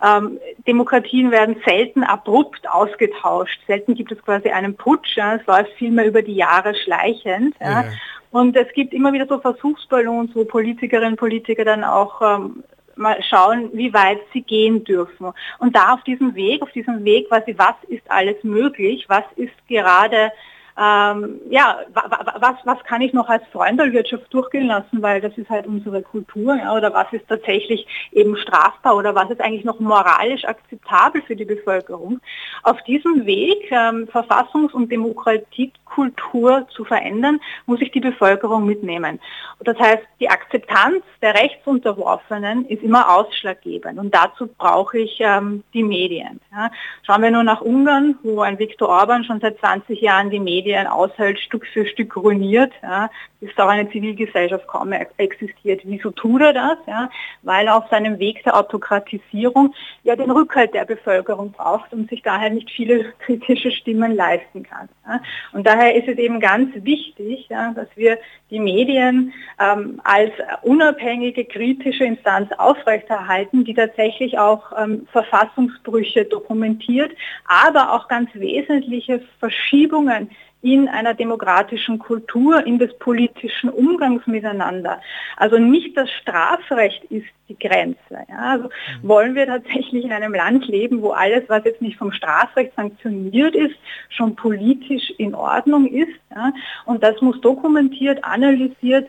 [0.00, 0.18] Ja?
[0.18, 3.58] Ähm, Demokratien werden selten abrupt ausgetauscht.
[3.66, 5.16] Selten gibt es quasi einen Putsch.
[5.16, 5.36] Ja?
[5.36, 7.54] Es läuft vielmehr über die Jahre schleichend.
[7.58, 7.84] Ja?
[8.30, 12.62] Und es gibt immer wieder so Versuchsballons, wo Politikerinnen und Politiker dann auch ähm,
[12.96, 15.32] mal schauen, wie weit sie gehen dürfen.
[15.58, 19.54] Und da auf diesem Weg, auf diesem Weg quasi, was ist alles möglich, was ist
[19.68, 20.32] gerade
[20.80, 25.66] ähm, ja, was, was kann ich noch als Freundelwirtschaft durchgehen lassen, weil das ist halt
[25.66, 30.44] unsere Kultur, ja, oder was ist tatsächlich eben strafbar oder was ist eigentlich noch moralisch
[30.44, 32.20] akzeptabel für die Bevölkerung.
[32.62, 39.18] Auf diesem Weg, ähm, Verfassungs- und Demokratiekultur zu verändern, muss ich die Bevölkerung mitnehmen.
[39.60, 45.82] Das heißt, die Akzeptanz der Rechtsunterworfenen ist immer ausschlaggebend und dazu brauche ich ähm, die
[45.82, 46.40] Medien.
[46.52, 46.70] Ja.
[47.02, 50.67] Schauen wir nur nach Ungarn, wo ein Viktor Orban schon seit 20 Jahren die Medien
[50.68, 55.80] Medien aushält, Stück für Stück ruiniert, ja, bis auch eine Zivilgesellschaft kaum mehr existiert.
[55.84, 56.78] Wieso tut er das?
[56.86, 57.10] Ja?
[57.42, 62.22] Weil er auf seinem Weg der Autokratisierung ja den Rückhalt der Bevölkerung braucht und sich
[62.22, 64.88] daher nicht viele kritische Stimmen leisten kann.
[65.06, 65.20] Ja?
[65.52, 68.18] Und daher ist es eben ganz wichtig, ja, dass wir
[68.50, 77.12] die Medien ähm, als unabhängige kritische Instanz aufrechterhalten, die tatsächlich auch ähm, Verfassungsbrüche dokumentiert,
[77.46, 85.00] aber auch ganz wesentliche Verschiebungen in einer demokratischen Kultur, in des politischen Umgangs miteinander.
[85.36, 87.98] Also nicht das Strafrecht ist die Grenze.
[88.28, 88.38] Ja.
[88.38, 89.08] Also mhm.
[89.08, 93.54] wollen wir tatsächlich in einem Land leben, wo alles, was jetzt nicht vom Strafrecht sanktioniert
[93.54, 93.76] ist,
[94.08, 96.18] schon politisch in Ordnung ist.
[96.34, 96.52] Ja.
[96.86, 99.08] Und das muss dokumentiert, analysiert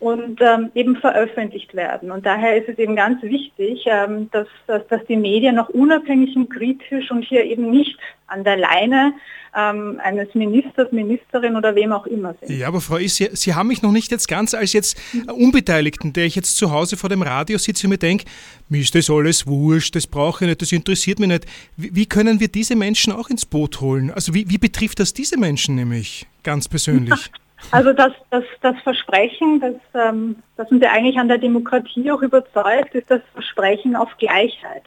[0.00, 2.12] und ähm, eben veröffentlicht werden.
[2.12, 6.36] Und daher ist es eben ganz wichtig, ähm, dass, dass, dass die Medien noch unabhängig
[6.36, 9.14] und kritisch und hier eben nicht an der Leine
[9.56, 12.56] ähm, eines Ministers, Ministerin oder wem auch immer sind.
[12.56, 16.12] Ja, aber Frau Is, Sie, Sie haben mich noch nicht jetzt ganz als jetzt Unbeteiligten,
[16.12, 18.24] der ich jetzt zu Hause vor dem Radio sitze und mir denke,
[18.68, 21.46] mir ist das alles wurscht, das brauche ich nicht, das interessiert mich nicht.
[21.76, 24.12] Wie, wie können wir diese Menschen auch ins Boot holen?
[24.12, 27.30] Also wie, wie betrifft das diese Menschen nämlich ganz persönlich?
[27.70, 32.22] Also das, das, das Versprechen, das, ähm, das uns ja eigentlich an der Demokratie auch
[32.22, 34.84] überzeugt, ist das Versprechen auf Gleichheit.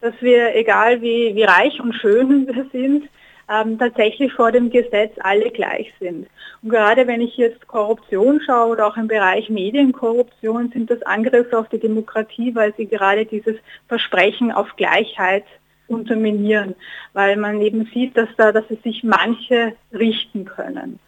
[0.00, 3.08] Dass wir, egal wie, wie reich und schön wir sind,
[3.50, 6.28] ähm, tatsächlich vor dem Gesetz alle gleich sind.
[6.62, 11.58] Und gerade wenn ich jetzt Korruption schaue oder auch im Bereich Medienkorruption, sind das Angriffe
[11.58, 13.56] auf die Demokratie, weil sie gerade dieses
[13.88, 15.44] Versprechen auf Gleichheit
[15.88, 16.74] unterminieren,
[17.12, 20.98] weil man eben sieht, dass da, dass es sich manche richten können.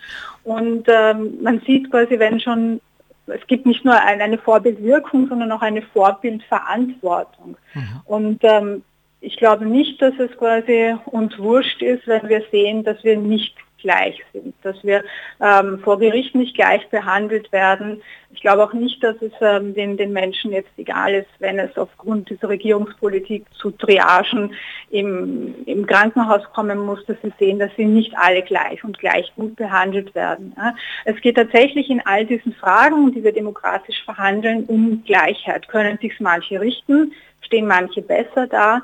[0.44, 2.80] Und ähm, man sieht quasi, wenn schon,
[3.26, 7.56] es gibt nicht nur eine, Vorbildwirkung, sondern auch eine Vorbildverantwortung.
[7.74, 8.00] Mhm.
[8.04, 8.82] Und ähm,
[9.20, 13.56] ich glaube nicht, dass es quasi uns wurscht ist, wenn wir sehen, dass wir nicht
[13.86, 15.04] gleich sind, dass wir
[15.40, 18.02] ähm, vor Gericht nicht gleich behandelt werden.
[18.32, 21.78] Ich glaube auch nicht, dass es ähm, den, den Menschen jetzt egal ist, wenn es
[21.78, 24.54] aufgrund dieser Regierungspolitik zu Triagen
[24.90, 29.32] im, im Krankenhaus kommen muss, dass sie sehen, dass sie nicht alle gleich und gleich
[29.36, 30.52] gut behandelt werden.
[30.56, 30.74] Ja.
[31.04, 35.68] Es geht tatsächlich in all diesen Fragen, die wir demokratisch verhandeln, um Gleichheit.
[35.68, 38.82] Können sich manche richten, stehen manche besser da.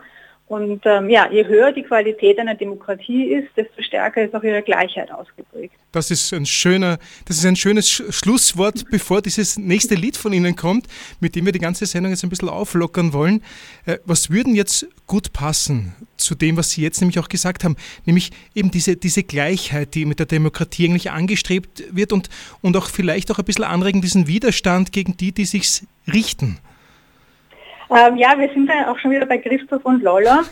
[0.53, 4.61] Und ähm, ja, je höher die Qualität einer Demokratie ist, desto stärker ist auch ihre
[4.61, 5.73] Gleichheit ausgeprägt.
[5.93, 10.55] Das ist ein schöner, das ist ein schönes Schlusswort, bevor dieses nächste Lied von Ihnen
[10.55, 10.89] kommt,
[11.21, 13.43] mit dem wir die ganze Sendung jetzt ein bisschen auflockern wollen.
[13.87, 17.77] Äh, was würden jetzt gut passen zu dem, was Sie jetzt nämlich auch gesagt haben,
[18.05, 22.29] nämlich eben diese, diese Gleichheit, die mit der Demokratie eigentlich angestrebt wird und,
[22.61, 26.59] und auch vielleicht auch ein bisschen anregen, diesen Widerstand gegen die, die sich richten?
[27.95, 30.45] Ähm, ja, wir sind dann auch schon wieder bei Christoph und Lolla,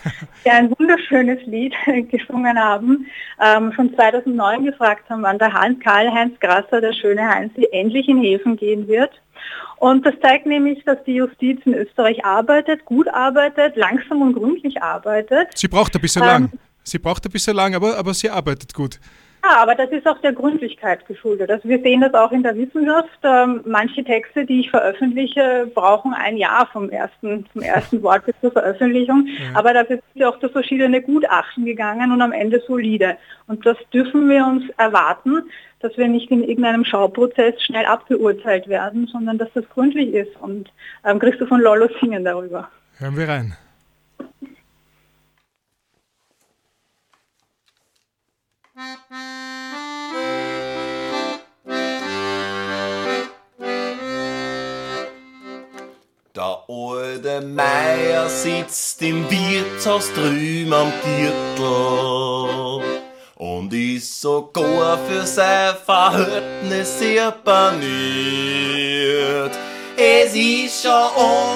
[0.45, 1.73] die ein wunderschönes Lied
[2.11, 3.07] gesungen haben,
[3.41, 8.57] ähm, schon 2009 gefragt haben, wann der Karl-Heinz Grasser, der schöne Heinz, endlich in Häfen
[8.57, 9.11] gehen wird.
[9.77, 14.81] Und das zeigt nämlich, dass die Justiz in Österreich arbeitet, gut arbeitet, langsam und gründlich
[14.83, 15.49] arbeitet.
[15.55, 16.51] Sie braucht ein bisschen ähm, lang.
[16.83, 18.99] Sie braucht ein bisschen lang, aber, aber sie arbeitet gut.
[19.43, 21.49] Ja, aber das ist auch der Gründlichkeit geschuldet.
[21.49, 23.09] Also wir sehen das auch in der Wissenschaft.
[23.23, 28.35] Ähm, manche Texte, die ich veröffentliche, brauchen ein Jahr vom ersten, vom ersten Wort bis
[28.39, 29.27] zur Veröffentlichung.
[29.27, 29.59] Ja.
[29.59, 33.17] Aber dafür sind wir auch durch verschiedene Gutachten gegangen und am Ende solide.
[33.47, 35.43] Und das dürfen wir uns erwarten,
[35.79, 40.35] dass wir nicht in irgendeinem Schauprozess schnell abgeurteilt werden, sondern dass das gründlich ist.
[40.39, 40.71] Und
[41.03, 42.69] ähm, Christoph und Lollo singen darüber.
[42.99, 43.57] Hören wir rein.
[56.33, 62.81] Der alte Meier sitzt im Wirtshaus drüben am Gürtel
[63.35, 67.91] und ist sogar für sein Verhältnis sehr paniert.
[69.95, 71.09] Es ist schon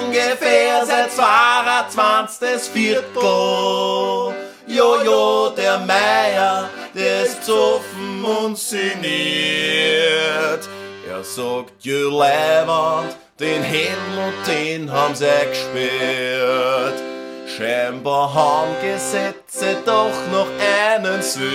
[0.04, 2.70] ungefähr seit 22.
[2.72, 4.34] Viertel.
[4.68, 9.06] Jojo, der Meier, der ist besoffen und sinniert.
[11.08, 16.94] Er sagt, je Leiband, den Helmut, den haben sie gesperrt.
[17.46, 21.46] Scheinbar haben Gesetze doch noch einen Sinn.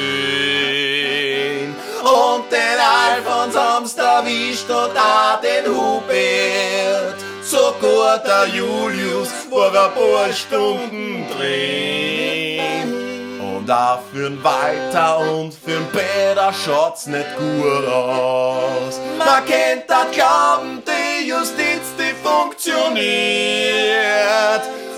[2.02, 7.16] Und den Alfons haben's erwischt und auch den Hubert.
[7.44, 12.51] Sogar der Julius war ein paar Stunden drin.
[13.72, 19.00] Auch für'n Walter und für'n Peter schaut's nicht gut aus.
[19.18, 23.02] Man kennt das glauben, die Justiz, die funktioniert.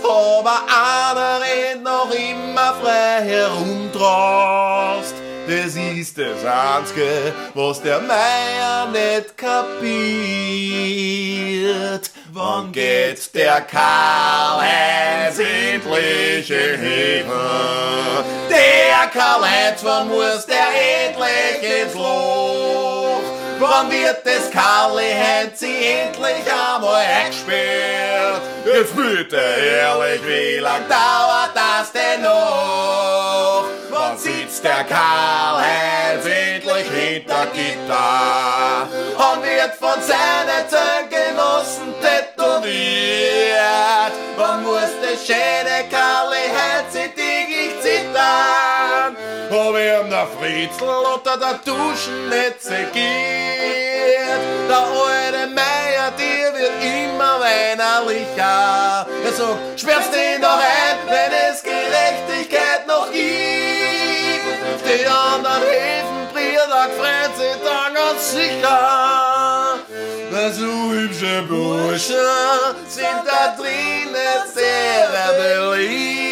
[0.03, 5.13] Aber einer rennt noch immer frei herumdrast.
[5.47, 9.91] das ist das Einzige, was der Meier nicht kapiert.
[12.35, 18.25] Wann geht der Karl-Heinz endlich in Hilfe?
[18.49, 20.65] Der Karl-Heinz, wann muss der
[21.05, 23.21] endlich ins Loch?
[23.59, 28.41] Wann wird das Karl-Heinz endlich einmal eingesperrt?
[28.65, 33.67] Jetzt bitte ehrlich, wie lang dauert das denn noch?
[33.91, 36.25] Wann sitzt der Karl-Heinz
[36.83, 38.87] endlich hinter Gitter?
[39.17, 42.63] Und wird von seinen Zeugenossen tätowiert?
[44.37, 49.15] Wann muss der schöne Karl-Heinz täglich zittern?
[49.51, 50.83] Ob ihm der Fritzl
[51.15, 52.43] unter der Duschen nicht?
[54.67, 59.05] Der alte Meier, dir wird immer weinerlicher.
[59.25, 63.33] Er sagt, sperrst ihn doch ein, wenn es Gerechtigkeit noch gibt.
[64.85, 66.22] Die anderen Hilfenbrüder
[66.97, 69.79] freuen sich dann ganz sicher.
[70.31, 72.15] Weil so hübsche Burschen
[72.87, 76.23] sind da drinnen sehr beliebt.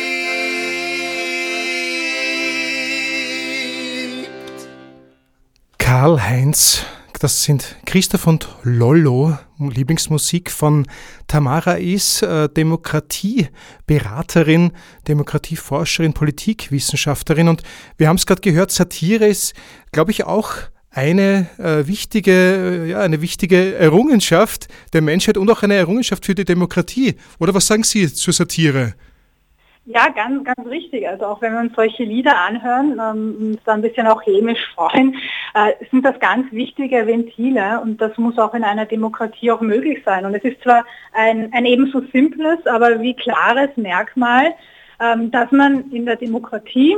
[5.77, 6.85] Karl-Heinz,
[7.21, 10.87] das sind Christoph und Lollo, Lieblingsmusik von
[11.27, 14.71] Tamara Is, äh, Demokratieberaterin,
[15.07, 17.47] Demokratieforscherin, Politikwissenschaftlerin.
[17.47, 17.61] Und
[17.97, 19.53] wir haben es gerade gehört, Satire ist,
[19.91, 20.53] glaube ich, auch
[20.89, 26.33] eine äh, wichtige, äh, ja, eine wichtige Errungenschaft der Menschheit und auch eine Errungenschaft für
[26.33, 27.17] die Demokratie.
[27.37, 28.95] Oder was sagen Sie zur Satire?
[29.85, 31.07] Ja, ganz, ganz richtig.
[31.07, 34.71] Also auch wenn wir uns solche Lieder anhören, ähm, uns da ein bisschen auch hämisch
[34.75, 35.15] freuen,
[35.55, 40.03] äh, sind das ganz wichtige Ventile und das muss auch in einer Demokratie auch möglich
[40.05, 40.25] sein.
[40.25, 44.53] Und es ist zwar ein, ein ebenso simples, aber wie klares Merkmal,
[44.99, 46.95] ähm, dass man in der Demokratie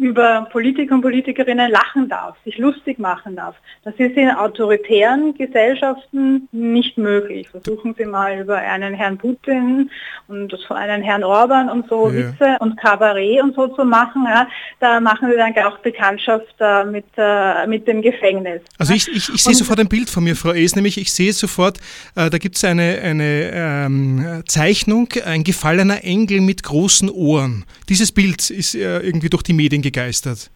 [0.00, 3.54] über Politiker und Politikerinnen lachen darf, sich lustig machen darf.
[3.84, 7.50] Das ist in autoritären Gesellschaften nicht möglich.
[7.50, 9.90] Versuchen Sie mal über einen Herrn Putin
[10.26, 12.14] und einen Herrn Orban und so Ja.
[12.14, 14.24] Witze und Kabarett und so zu machen.
[14.24, 14.48] Ja,
[14.80, 18.62] da machen Sie dann auch Bekanntschaft äh, mit, äh, mit dem Gefängnis.
[18.78, 21.34] Also ich, ich, ich sehe sofort ein Bild von mir, Frau Es, nämlich ich sehe
[21.34, 21.78] sofort,
[22.16, 27.66] äh, da gibt es eine, eine ähm, Zeichnung, ein gefallener Engel mit großen Ohren.
[27.90, 30.50] Dieses Bild ist äh, irgendwie durch die Medien gegeistert.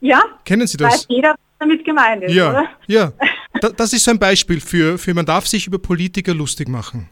[0.00, 1.06] Ja, Kennen Sie weiß das?
[1.08, 2.64] jeder, was damit gemeint ist, Ja, oder?
[2.86, 3.12] ja.
[3.60, 7.08] Da, das ist so ein Beispiel für, für, man darf sich über Politiker lustig machen.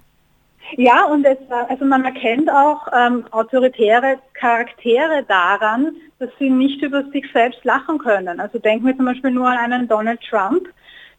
[0.77, 1.37] Ja, und es,
[1.69, 7.99] also man erkennt auch ähm, autoritäre Charaktere daran, dass sie nicht über sich selbst lachen
[7.99, 8.38] können.
[8.38, 10.69] Also denken wir zum Beispiel nur an einen Donald Trump,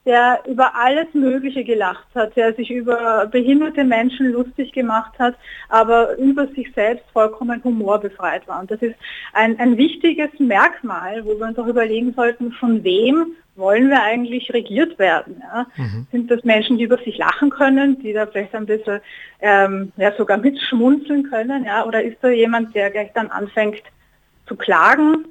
[0.05, 5.35] der über alles Mögliche gelacht hat, der sich über behinderte Menschen lustig gemacht hat,
[5.67, 8.61] aber über sich selbst vollkommen humorbefreit war.
[8.61, 8.95] Und das ist
[9.33, 14.51] ein, ein wichtiges Merkmal, wo wir uns auch überlegen sollten, von wem wollen wir eigentlich
[14.53, 15.43] regiert werden?
[15.43, 15.67] Ja?
[16.11, 19.01] Sind das Menschen, die über sich lachen können, die da vielleicht ein bisschen
[19.41, 21.65] ähm, ja, sogar mitschmunzeln können?
[21.65, 21.85] Ja?
[21.85, 23.83] Oder ist da jemand, der gleich dann anfängt
[24.47, 25.25] zu klagen,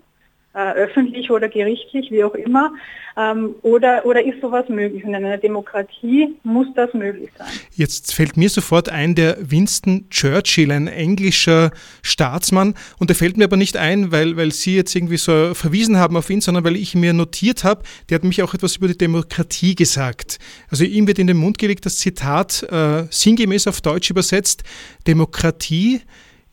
[0.54, 2.72] öffentlich oder gerichtlich, wie auch immer?
[3.16, 5.04] Ähm, oder, oder ist sowas möglich?
[5.04, 7.48] Und in einer Demokratie muss das möglich sein.
[7.74, 11.70] Jetzt fällt mir sofort ein, der Winston Churchill, ein englischer
[12.02, 12.74] Staatsmann.
[12.98, 16.16] Und der fällt mir aber nicht ein, weil, weil Sie jetzt irgendwie so verwiesen haben
[16.16, 18.98] auf ihn, sondern weil ich mir notiert habe, der hat mich auch etwas über die
[18.98, 20.38] Demokratie gesagt.
[20.70, 24.62] Also ihm wird in den Mund gelegt das Zitat, äh, sinngemäß auf Deutsch übersetzt,
[25.06, 26.00] Demokratie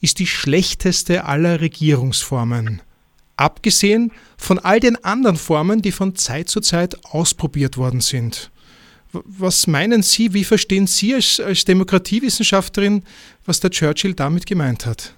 [0.02, 2.82] ist die schlechteste aller Regierungsformen.
[3.38, 8.52] Abgesehen von all den anderen Formen, die von Zeit zu Zeit ausprobiert worden sind.
[9.12, 13.04] Was meinen Sie, wie verstehen Sie als, als Demokratiewissenschaftlerin,
[13.46, 15.14] was der Churchill damit gemeint hat?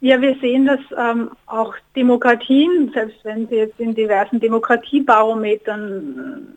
[0.00, 6.56] Ja, wir sehen, dass ähm, auch Demokratien, selbst wenn sie jetzt in diversen Demokratiebarometern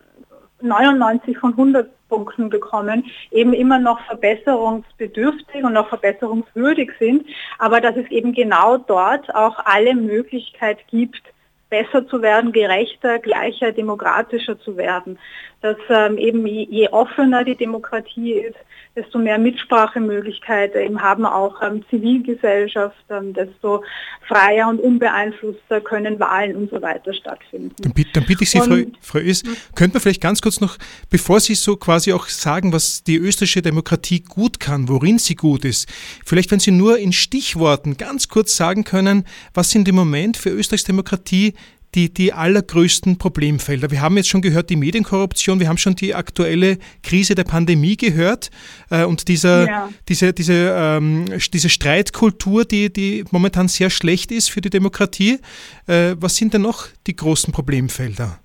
[0.61, 7.26] 99 von 100 Punkten bekommen, eben immer noch verbesserungsbedürftig und noch verbesserungswürdig sind,
[7.58, 11.22] aber dass es eben genau dort auch alle Möglichkeit gibt,
[11.70, 15.18] besser zu werden, gerechter, gleicher, demokratischer zu werden.
[15.65, 18.56] Dass ähm, eben je, je offener die Demokratie ist,
[18.95, 23.84] desto mehr Mitsprachemöglichkeiten eben haben auch ähm, Zivilgesellschaft, ähm, desto
[24.28, 27.73] freier und unbeeinflusster können Wahlen und so weiter stattfinden.
[27.80, 29.41] Dann, dann bitte ich Sie, Frau, Und- Frau Is,
[29.73, 30.78] könnte man vielleicht ganz kurz noch,
[31.10, 35.65] bevor Sie so quasi auch sagen, was die österreichische Demokratie gut kann, worin sie gut
[35.65, 35.89] ist,
[36.23, 39.25] vielleicht wenn Sie nur in Stichworten ganz kurz sagen können,
[39.56, 41.56] was sind im Moment für Österreichs Demokratie
[41.95, 43.89] die, die allergrößten Problemfelder?
[43.89, 47.97] Wir haben jetzt schon gehört, die Medienkorruption, wir haben schon die aktuelle Krise der Pandemie
[47.97, 48.51] gehört
[48.89, 49.89] äh, und dieser, ja.
[50.07, 55.39] diese, diese, ähm, diese Streitkultur, die, die momentan sehr schlecht ist für die Demokratie.
[55.88, 58.39] Äh, was sind denn noch die großen Problemfelder?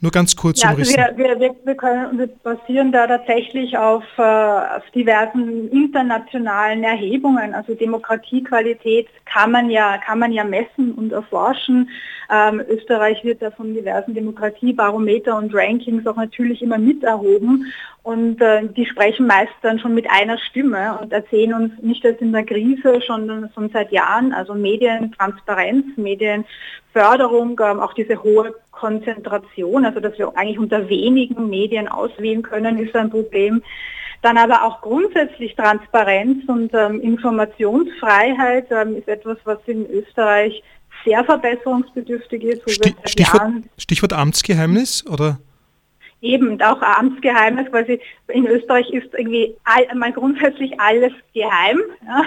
[0.00, 4.04] Nur ganz kurz ja, also wir, wir, wir, wir, können, wir basieren da tatsächlich auf,
[4.16, 7.52] äh, auf, diversen internationalen Erhebungen.
[7.52, 11.90] Also Demokratiequalität kann man ja, kann man ja messen und erforschen.
[12.30, 17.72] Ähm, Österreich wird da von diversen Demokratiebarometer und Rankings auch natürlich immer miterhoben.
[18.02, 22.20] Und äh, die sprechen meist dann schon mit einer Stimme und erzählen uns nicht erst
[22.20, 29.86] in der Krise, sondern schon seit Jahren, also Medientransparenz, Medienförderung, ähm, auch diese hohe Konzentration,
[29.86, 33.62] also dass wir eigentlich unter wenigen Medien auswählen können, ist ein Problem.
[34.20, 40.62] Dann aber auch grundsätzlich Transparenz und ähm, Informationsfreiheit ähm, ist etwas, was in Österreich
[41.04, 42.70] sehr verbesserungsbedürftig ist.
[42.70, 45.38] Stich, Stichwort, Stichwort Amtsgeheimnis oder?
[46.20, 52.24] Eben, auch Amtsgeheimnis, quasi in Österreich ist irgendwie all, mal grundsätzlich alles geheim ja,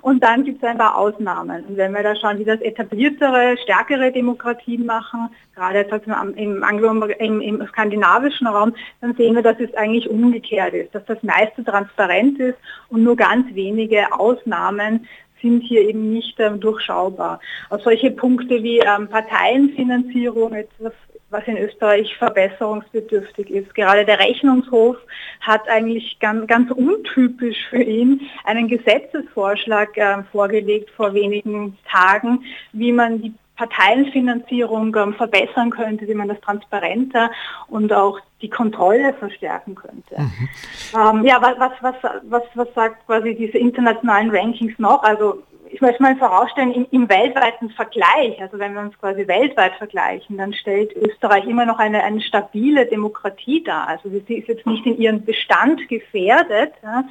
[0.00, 1.62] und dann gibt es ein paar Ausnahmen.
[1.64, 5.92] Und wenn wir da schauen, wie das etabliertere, stärkere Demokratien machen, gerade jetzt
[6.36, 11.04] im, Anglo im, im skandinavischen Raum, dann sehen wir, dass es eigentlich umgekehrt ist, dass
[11.04, 12.56] das meiste transparent ist
[12.88, 15.06] und nur ganz wenige Ausnahmen
[15.44, 17.38] sind hier eben nicht ähm, durchschaubar.
[17.68, 20.92] Auch solche Punkte wie ähm, Parteienfinanzierung, etwas
[21.34, 23.74] was in Österreich verbesserungsbedürftig ist.
[23.74, 24.96] Gerade der Rechnungshof
[25.40, 32.92] hat eigentlich ganz, ganz untypisch für ihn einen Gesetzesvorschlag äh, vorgelegt vor wenigen Tagen, wie
[32.92, 37.30] man die Parteienfinanzierung ähm, verbessern könnte, wie man das transparenter
[37.68, 40.16] und auch die Kontrolle verstärken könnte.
[40.18, 40.48] Mhm.
[40.94, 41.94] Ähm, ja, was, was,
[42.24, 45.02] was, was sagt quasi diese internationalen Rankings noch?
[45.02, 45.42] Also
[45.74, 50.38] ich möchte mal vorausstellen, im, im, weltweiten Vergleich, also wenn wir uns quasi weltweit vergleichen,
[50.38, 53.88] dann stellt Österreich immer noch eine, eine stabile Demokratie dar.
[53.88, 56.74] Also sie ist jetzt nicht in ihrem Bestand gefährdet.
[56.82, 57.04] Ja.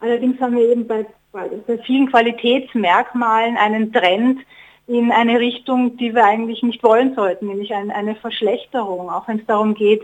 [0.00, 4.40] Allerdings haben wir eben bei, bei vielen Qualitätsmerkmalen einen Trend,
[4.86, 9.38] in eine Richtung, die wir eigentlich nicht wollen sollten, nämlich ein, eine Verschlechterung, auch wenn
[9.38, 10.02] es darum geht,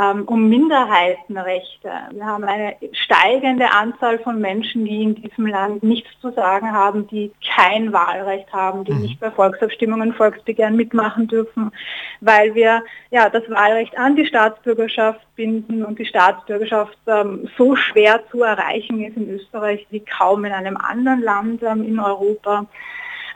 [0.00, 1.90] ähm, um Minderheitenrechte.
[2.12, 7.08] Wir haben eine steigende Anzahl von Menschen, die in diesem Land nichts zu sagen haben,
[7.08, 9.00] die kein Wahlrecht haben, die mhm.
[9.02, 11.72] nicht bei Volksabstimmungen, Volksbegehren mitmachen dürfen,
[12.20, 18.22] weil wir ja das Wahlrecht an die Staatsbürgerschaft binden und die Staatsbürgerschaft ähm, so schwer
[18.30, 22.66] zu erreichen ist in Österreich wie kaum in einem anderen Land ähm, in Europa.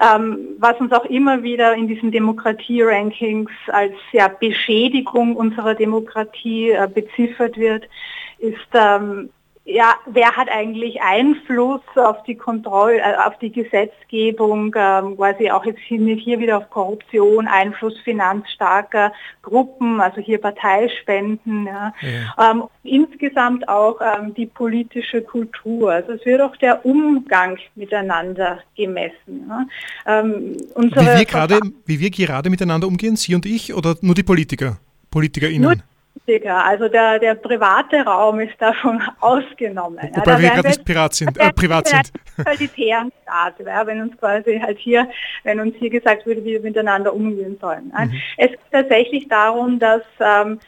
[0.01, 6.89] Ähm, was uns auch immer wieder in diesen Demokratie-Rankings als ja, Beschädigung unserer Demokratie äh,
[6.93, 7.85] beziffert wird,
[8.39, 9.31] ist ähm,
[9.67, 15.65] ja, wer hat eigentlich Einfluss auf die Kontrolle, äh, auf die Gesetzgebung, ähm, quasi auch
[15.65, 21.67] jetzt hier wieder auf Korruption, Einfluss finanzstarker Gruppen, also hier Parteispenden.
[21.67, 21.95] Ja.
[22.03, 22.51] ja.
[22.51, 25.93] Ähm, insgesamt auch ähm, die politische Kultur.
[25.93, 29.49] Also es wird auch der Umgang miteinander gemessen.
[29.49, 29.67] Ja.
[30.07, 34.25] Ähm, wie, wir gerade, wie wir gerade miteinander umgehen, Sie und ich oder nur die
[34.25, 34.77] Politiker,
[35.11, 35.63] PolitikerInnen?
[35.63, 36.65] Nur günstiger.
[36.65, 39.99] Also der, der private Raum ist davon ausgenommen.
[40.15, 42.13] Wobei ja, wir gerade nicht Pirat sind, äh, privat sind.
[42.43, 45.09] Qualitären Staat, ja, wenn uns quasi halt hier,
[45.45, 47.93] wenn uns hier gesagt würde, wie wir miteinander umgehen sollen.
[47.97, 48.13] Mhm.
[48.37, 50.59] Es geht tatsächlich darum, dass ähm,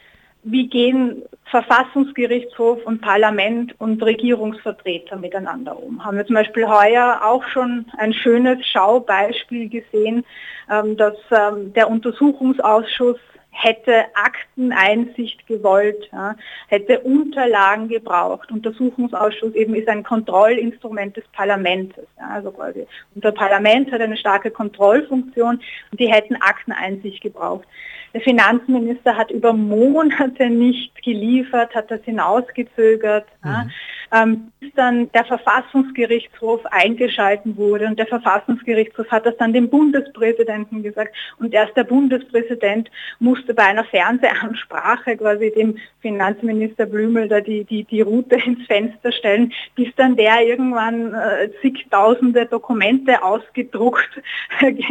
[0.43, 6.03] wie gehen Verfassungsgerichtshof und Parlament und Regierungsvertreter miteinander um.
[6.03, 10.25] Haben wir zum Beispiel heuer auch schon ein schönes Schaubeispiel gesehen,
[10.69, 13.17] ähm, dass ähm, der Untersuchungsausschuss
[13.59, 16.35] hätte Akteneinsicht gewollt, ja,
[16.67, 18.51] hätte Unterlagen gebraucht.
[18.51, 21.95] Untersuchungsausschuss eben ist ein Kontrollinstrument des Parlaments.
[22.19, 22.85] Ja, also quasi
[23.15, 25.59] unser Parlament hat eine starke Kontrollfunktion
[25.91, 27.67] und die hätten Akteneinsicht gebraucht.
[28.13, 33.25] Der Finanzminister hat über Monate nicht geliefert, hat das hinausgezögert.
[33.43, 33.49] Mhm.
[33.49, 33.65] Ja
[34.11, 37.85] ähm, bis dann der Verfassungsgerichtshof eingeschalten wurde.
[37.85, 41.15] Und der Verfassungsgerichtshof hat das dann dem Bundespräsidenten gesagt.
[41.39, 42.89] Und erst der Bundespräsident
[43.19, 49.11] musste bei einer Fernsehansprache quasi dem Finanzminister Blümel da die, die, die Route ins Fenster
[49.11, 54.21] stellen, bis dann der irgendwann äh, zigtausende Dokumente ausgedruckt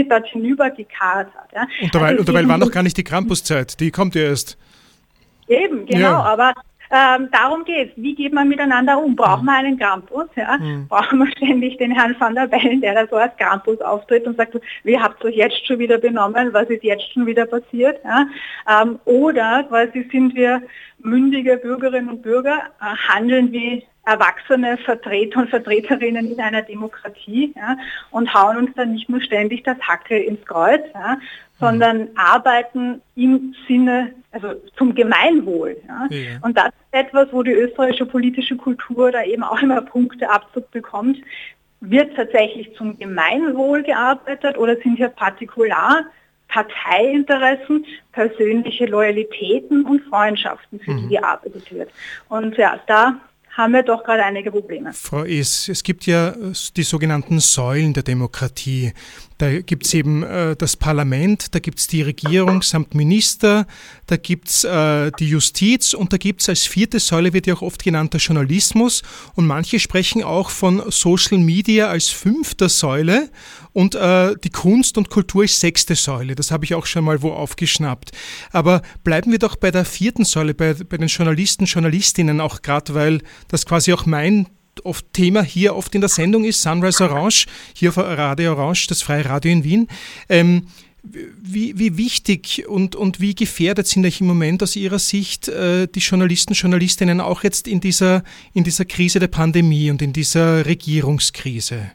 [0.09, 1.53] dort hinübergekarrt hat.
[1.55, 1.67] Ja.
[1.83, 4.59] Und dabei, also und dabei war noch gar nicht die Krampuszeit, die kommt ja erst.
[5.49, 6.23] Eben, genau, ja.
[6.23, 6.53] aber
[6.91, 8.03] ähm, darum geht es.
[8.03, 9.17] Wie geht man miteinander um?
[9.17, 9.47] Brauchen mhm.
[9.47, 10.27] wir einen Campus?
[10.37, 10.57] Ja?
[10.57, 10.89] Mhm.
[10.89, 14.37] Brauchen wir ständig den Herrn van der Bellen, der da so als Campus auftritt und
[14.37, 16.53] sagt, wie habt ihr euch jetzt schon wieder benommen?
[16.53, 18.01] Was ist jetzt schon wieder passiert?
[18.05, 18.27] Ja?
[18.83, 20.63] Ähm, oder quasi sind wir
[20.99, 27.77] mündige Bürgerinnen und Bürger, äh, handeln wie erwachsene Vertreter und Vertreterinnen in einer Demokratie ja,
[28.13, 31.19] und hauen uns dann nicht nur ständig das Hackel ins Kreuz, ja,
[31.59, 32.11] sondern mhm.
[32.17, 35.77] arbeiten im Sinne, also zum Gemeinwohl.
[35.89, 36.07] Ja.
[36.11, 36.39] ja.
[36.43, 41.19] Und das ist etwas, wo die österreichische politische Kultur da eben auch immer Punkteabzug bekommt.
[41.81, 46.05] Wird tatsächlich zum Gemeinwohl gearbeitet oder sind hier Partikular
[46.49, 51.09] Parteiinteressen, persönliche Loyalitäten und Freundschaften, für die mhm.
[51.09, 51.91] gearbeitet wird.
[52.29, 53.21] Und ja, da
[53.57, 54.93] haben wir doch gerade einige Probleme.
[54.93, 56.35] Frau Es, es gibt ja
[56.77, 58.93] die sogenannten Säulen der Demokratie.
[59.39, 63.67] Da gibt es eben äh, das Parlament, da gibt es die Regierung samt Minister,
[64.07, 67.55] da gibt es äh, die Justiz und da gibt es als vierte Säule, wird ja
[67.55, 69.03] auch oft genannt, der Journalismus.
[69.35, 73.31] Und manche sprechen auch von Social Media als fünfter Säule
[73.73, 76.35] und äh, die Kunst und Kultur ist sechste Säule.
[76.35, 78.13] Das habe ich auch schon mal wo aufgeschnappt.
[78.53, 82.95] Aber bleiben wir doch bei der vierten Säule, bei, bei den Journalisten, Journalistinnen, auch gerade
[82.95, 84.47] weil das quasi auch mein
[84.85, 89.03] oft Thema hier oft in der Sendung ist, Sunrise Orange, hier auf Radio Orange, das
[89.03, 89.89] Freie Radio in Wien.
[90.29, 90.67] Ähm,
[91.41, 95.87] wie, wie, wichtig und, und wie gefährdet sind euch im Moment aus Ihrer Sicht äh,
[95.87, 98.25] die Journalisten, Journalistinnen auch jetzt in dieser,
[98.55, 101.93] in dieser Krise der Pandemie und in dieser Regierungskrise?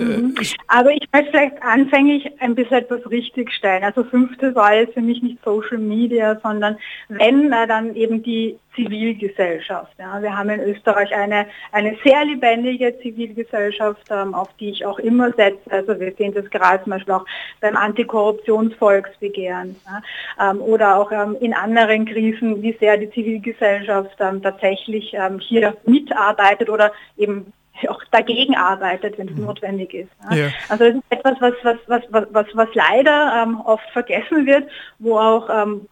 [0.00, 0.34] Mhm.
[0.68, 3.84] Aber ich möchte vielleicht anfänglich ein bisschen etwas richtigstellen.
[3.84, 6.78] Also fünfte Wahl ist für mich nicht Social Media, sondern
[7.08, 9.92] wenn, dann eben die Zivilgesellschaft.
[9.98, 10.22] Ja.
[10.22, 15.32] Wir haben in Österreich eine, eine sehr lebendige Zivilgesellschaft, ähm, auf die ich auch immer
[15.32, 15.70] setze.
[15.70, 17.26] Also wir sehen das gerade zum Beispiel auch
[17.60, 20.50] beim Antikorruptionsvolksbegehren ja.
[20.50, 26.92] ähm, oder auch ähm, in anderen Krisen, wie sehr die Zivilgesellschaft tatsächlich hier mitarbeitet oder
[27.16, 27.52] eben
[27.88, 29.44] auch dagegen arbeitet, wenn es mhm.
[29.44, 30.10] notwendig ist.
[30.30, 30.50] Ja.
[30.68, 34.68] Also das ist etwas, was, was, was, was, was leider ähm, oft vergessen wird,
[34.98, 35.86] wo auch ähm,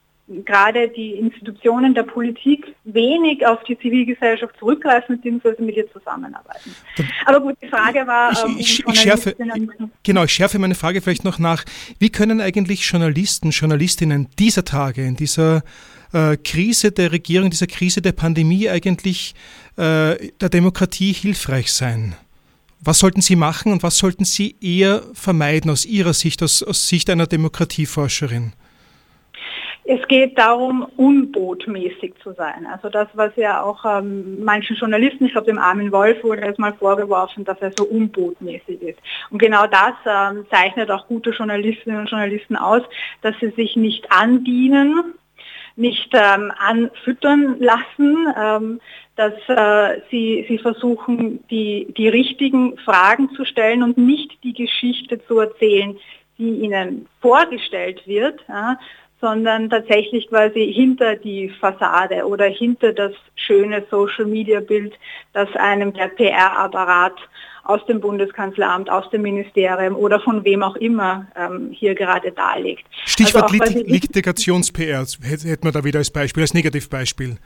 [0.44, 5.62] gerade die Institutionen der Politik wenig auf die Zivilgesellschaft zurückgreifen bzw.
[5.62, 6.74] mit ihr zusammenarbeiten.
[7.24, 8.32] Aber gut, die Frage war...
[8.32, 9.34] Ich, ähm, ich, ich schärfe,
[10.02, 11.64] genau, ich schärfe meine Frage vielleicht noch nach.
[11.98, 15.62] Wie können eigentlich Journalisten, Journalistinnen dieser Tage, in dieser
[16.12, 19.34] äh, Krise der Regierung, dieser Krise der Pandemie eigentlich
[19.76, 22.14] äh, der Demokratie hilfreich sein?
[22.80, 26.88] Was sollten Sie machen und was sollten Sie eher vermeiden aus Ihrer Sicht, aus, aus
[26.88, 28.52] Sicht einer Demokratieforscherin?
[29.90, 32.66] Es geht darum, unbotmäßig zu sein.
[32.70, 36.74] Also das, was ja auch ähm, manchen Journalisten, ich glaube dem Armin Wolf wurde erstmal
[36.74, 38.98] vorgeworfen, dass er so unbotmäßig ist.
[39.30, 42.82] Und genau das ähm, zeichnet auch gute Journalistinnen und Journalisten aus,
[43.22, 45.14] dass sie sich nicht andienen,
[45.78, 48.80] nicht ähm, anfüttern lassen, ähm,
[49.16, 55.24] dass äh, sie, sie versuchen, die, die richtigen Fragen zu stellen und nicht die Geschichte
[55.26, 55.96] zu erzählen,
[56.36, 58.78] die ihnen vorgestellt wird, ja,
[59.20, 64.94] sondern tatsächlich quasi hinter die Fassade oder hinter das schöne Social-Media-Bild,
[65.32, 67.16] das einem der PR-Apparat
[67.68, 72.84] aus dem Bundeskanzleramt, aus dem Ministerium oder von wem auch immer ähm, hier gerade darlegt.
[73.04, 77.36] Stichwort also Litigations-PR hätten wir da wieder als Beispiel, als Negativbeispiel.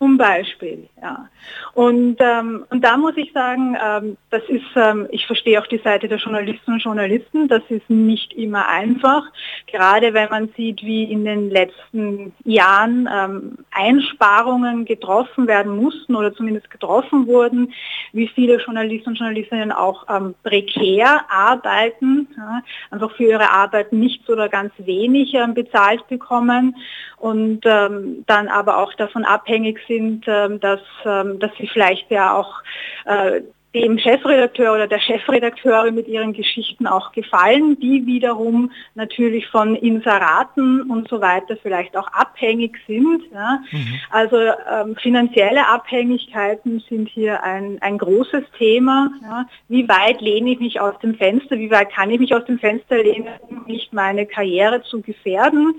[0.00, 1.28] Zum Beispiel, ja.
[1.74, 5.76] Und, ähm, und da muss ich sagen, ähm, das ist, ähm, ich verstehe auch die
[5.76, 9.24] Seite der Journalisten und Journalisten, das ist nicht immer einfach,
[9.66, 16.32] gerade wenn man sieht, wie in den letzten Jahren ähm, Einsparungen getroffen werden mussten oder
[16.34, 17.74] zumindest getroffen wurden,
[18.14, 24.30] wie viele Journalisten und Journalistinnen auch ähm, prekär arbeiten, ja, einfach für ihre Arbeit nichts
[24.30, 26.74] oder ganz wenig ähm, bezahlt bekommen
[27.18, 32.62] und dann aber auch davon abhängig sind, ähm, dass, ähm, dass sie vielleicht ja auch
[33.04, 33.42] äh,
[33.74, 40.90] dem Chefredakteur oder der Chefredakteurin mit ihren Geschichten auch gefallen, die wiederum natürlich von Inseraten
[40.90, 43.22] und so weiter vielleicht auch abhängig sind.
[43.32, 43.60] Ja.
[43.70, 44.00] Mhm.
[44.10, 49.10] Also ähm, finanzielle Abhängigkeiten sind hier ein, ein großes Thema.
[49.22, 49.46] Ja.
[49.68, 52.58] Wie weit lehne ich mich aus dem Fenster, wie weit kann ich mich aus dem
[52.58, 55.76] Fenster lehnen, um nicht meine Karriere zu gefährden?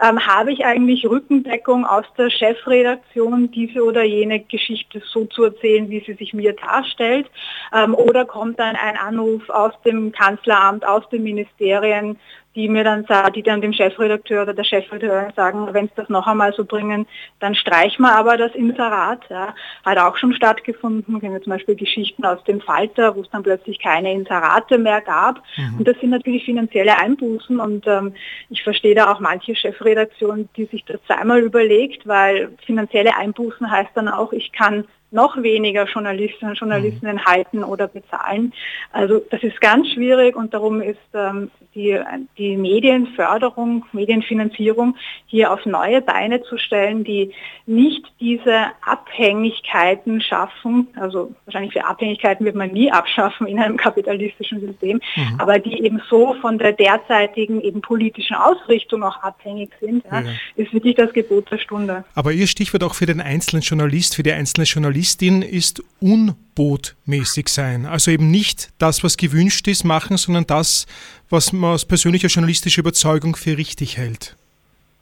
[0.00, 5.90] Ähm, habe ich eigentlich Rückendeckung aus der Chefredaktion, diese oder jene Geschichte so zu erzählen,
[5.90, 7.30] wie sie sich mir darstellt?
[7.74, 12.18] Ähm, oder kommt dann ein Anruf aus dem Kanzleramt, aus den Ministerien,
[12.54, 16.08] die mir dann sagen, die dann dem Chefredakteur oder der Chefredakteurin sagen, wenn es das
[16.08, 17.06] noch einmal so bringen,
[17.40, 19.22] dann streichen wir aber das Inserat.
[19.30, 19.54] Ja.
[19.84, 23.42] Hat auch schon stattgefunden, kennen wir zum Beispiel Geschichten aus dem Falter, wo es dann
[23.42, 25.42] plötzlich keine Inserate mehr gab.
[25.56, 25.78] Mhm.
[25.78, 28.14] Und das sind natürlich finanzielle Einbußen und ähm,
[28.50, 33.90] ich verstehe da auch manche Chefredaktionen, die sich das zweimal überlegt, weil finanzielle Einbußen heißt
[33.94, 37.24] dann auch, ich kann noch weniger Journalistinnen und Journalisten mhm.
[37.24, 38.52] halten oder bezahlen.
[38.92, 41.98] Also das ist ganz schwierig und darum ist ähm, die,
[42.38, 44.96] die Medienförderung, Medienfinanzierung
[45.26, 47.32] hier auf neue Beine zu stellen, die
[47.66, 54.60] nicht diese Abhängigkeiten schaffen, also wahrscheinlich für Abhängigkeiten wird man nie abschaffen in einem kapitalistischen
[54.60, 55.34] System, mhm.
[55.38, 60.30] aber die eben so von der derzeitigen eben politischen Ausrichtung auch abhängig sind, ja, ja.
[60.56, 62.04] ist wirklich das Gebot der Stunde.
[62.14, 65.01] Aber Ihr Stichwort auch für den einzelnen Journalist, für die einzelne Journalistin
[65.42, 67.86] ist unbotmäßig sein.
[67.86, 70.86] Also eben nicht das, was gewünscht ist, machen, sondern das,
[71.30, 74.36] was man aus persönlicher journalistischer Überzeugung für richtig hält.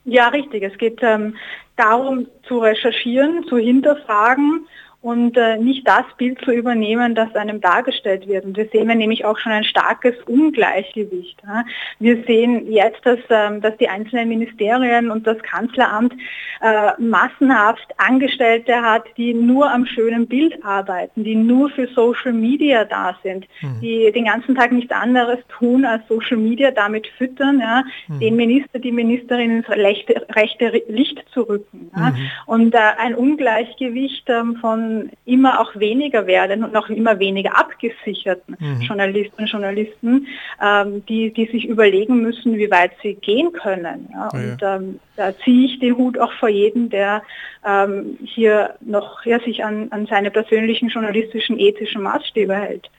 [0.05, 0.63] Ja, richtig.
[0.63, 1.37] Es geht ähm,
[1.77, 4.67] darum zu recherchieren, zu hinterfragen
[5.03, 8.45] und äh, nicht das Bild zu übernehmen, das einem dargestellt wird.
[8.45, 11.39] Und wir sehen wir nämlich auch schon ein starkes Ungleichgewicht.
[11.43, 11.65] Ja.
[11.99, 16.13] Wir sehen jetzt, dass, ähm, dass die einzelnen Ministerien und das Kanzleramt
[16.61, 22.85] äh, massenhaft Angestellte hat, die nur am schönen Bild arbeiten, die nur für Social Media
[22.85, 23.81] da sind, mhm.
[23.81, 28.21] die den ganzen Tag nichts anderes tun, als Social Media damit füttern, ja, mhm.
[28.21, 31.91] den Minister, die Ministerin ins rechte, rechte Licht zu rücken.
[31.97, 32.11] Ja.
[32.11, 32.31] Mhm.
[32.45, 34.90] Und äh, ein Ungleichgewicht ähm, von
[35.25, 38.81] immer auch weniger werden und noch immer weniger abgesicherten mhm.
[38.81, 40.27] Journalisten und Journalisten,
[40.63, 44.09] ähm, die, die sich überlegen müssen, wie weit sie gehen können.
[44.13, 44.21] Ja.
[44.21, 47.23] Ja, und ähm, da ziehe ich den Hut auch vor jedem, der
[47.67, 52.91] ähm, hier noch ja, sich an, an seine persönlichen journalistischen, ethischen Maßstäbe hält.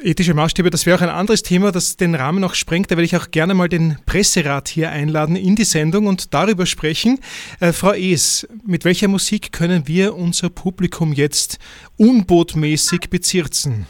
[0.00, 2.90] Ethische Maßstäbe, das wäre auch ein anderes Thema, das den Rahmen noch sprengt.
[2.90, 6.66] Da werde ich auch gerne mal den Presserat hier einladen in die Sendung und darüber
[6.66, 7.20] sprechen.
[7.60, 11.58] Äh, Frau Es, mit welcher Musik können wir unser Publikum jetzt
[11.96, 13.86] unbotmäßig bezirzen?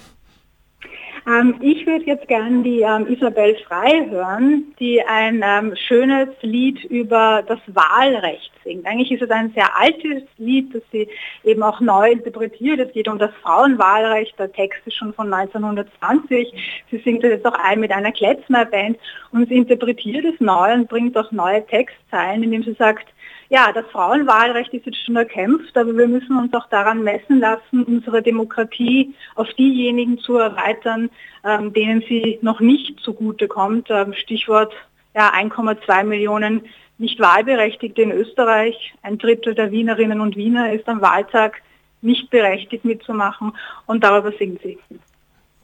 [1.26, 6.84] Ähm, ich würde jetzt gerne die ähm, Isabel Frei hören, die ein ähm, schönes Lied
[6.84, 8.86] über das Wahlrecht singt.
[8.86, 11.08] Eigentlich ist es ein sehr altes Lied, das sie
[11.42, 12.78] eben auch neu interpretiert.
[12.78, 14.38] Es geht um das Frauenwahlrecht.
[14.38, 16.84] Der Text ist schon von 1920.
[16.90, 18.98] Sie singt das jetzt auch ein mit einer Kletzmer-Band
[19.32, 23.13] und sie interpretiert es neu und bringt auch neue Textzeilen, indem sie sagt,
[23.54, 27.84] ja, das Frauenwahlrecht ist jetzt schon erkämpft, aber wir müssen uns auch daran messen lassen,
[27.84, 31.08] unsere Demokratie auf diejenigen zu erweitern,
[31.44, 33.90] ähm, denen sie noch nicht zugute kommt.
[33.90, 34.74] Ähm, Stichwort
[35.14, 36.62] ja, 1,2 Millionen
[36.98, 38.92] nicht wahlberechtigte in Österreich.
[39.02, 41.62] Ein Drittel der Wienerinnen und Wiener ist am Wahltag
[42.02, 43.52] nicht berechtigt mitzumachen
[43.86, 44.80] und darüber singt sie.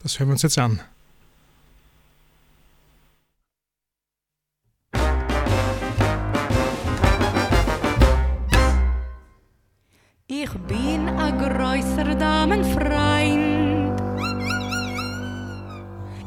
[0.00, 0.78] Das hören wir uns jetzt an.
[10.32, 14.00] Ich bin a größer Damenfreund.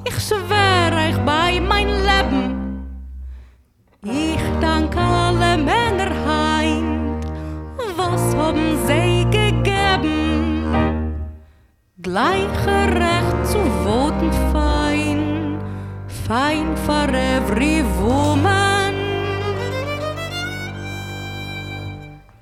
[0.03, 2.85] Ich schwör euch bei mein Leben.
[4.03, 7.25] Ich danke alle Männer heint.
[7.95, 11.15] Was haben sie gegeben?
[12.01, 12.75] Gleiche
[13.05, 15.59] Recht zu voten fein.
[16.27, 18.62] Fein for every woman.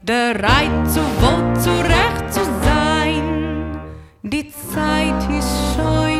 [0.03, 3.79] Bereit zu wo zurecht zu sein.
[4.23, 6.10] Die Zeit ist schon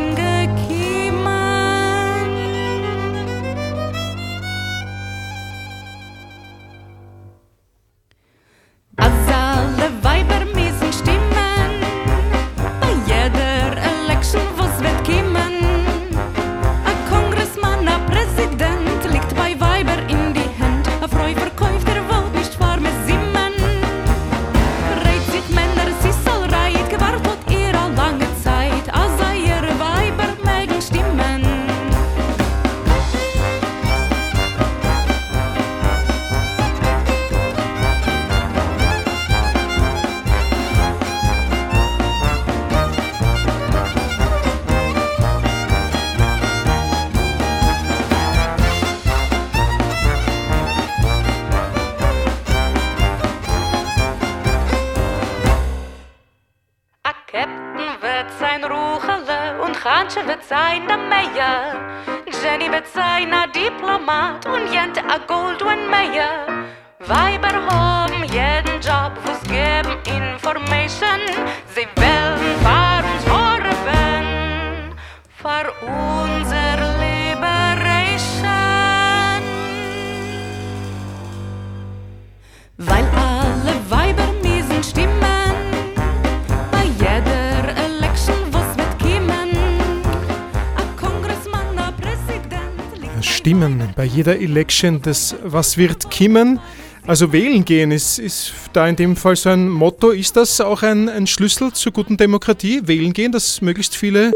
[94.14, 96.60] jeder Election des Was wird kimmen.
[97.08, 100.12] Also wählen gehen ist, ist da in dem Fall so ein Motto.
[100.12, 102.88] Ist das auch ein, ein Schlüssel zur guten Demokratie?
[102.88, 104.32] Wählen gehen, dass möglichst viele.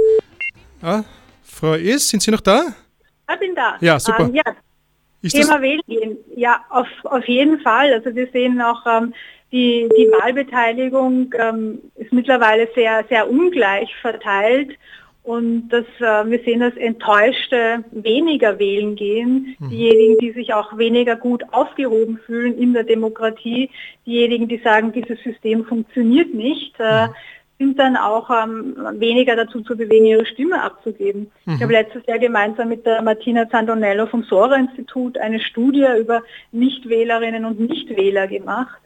[0.81, 1.03] Ah,
[1.43, 2.63] Frau Is, sind Sie noch da?
[3.31, 3.77] Ich bin da.
[3.81, 4.25] Ja, super.
[4.25, 4.43] Ähm, ja,
[5.21, 6.17] das, Thema wählen gehen.
[6.35, 7.93] Ja, auf, auf jeden Fall.
[7.93, 9.13] Also wir sehen auch ähm,
[9.51, 14.71] die, die Wahlbeteiligung ähm, ist mittlerweile sehr, sehr ungleich verteilt.
[15.25, 19.55] Und das, äh, wir sehen, dass Enttäuschte weniger wählen gehen.
[19.59, 23.71] Diejenigen, die sich auch weniger gut aufgehoben fühlen in der Demokratie,
[24.05, 27.07] diejenigen, die sagen, dieses System funktioniert nicht, äh,
[27.57, 31.31] sind dann auch ähm, weniger dazu zu bewegen, ihre Stimme abzugeben.
[31.47, 36.21] Ich habe letztes Jahr gemeinsam mit der Martina Zandonello vom Sora-Institut eine Studie über
[36.51, 38.79] Nichtwählerinnen und Nichtwähler gemacht.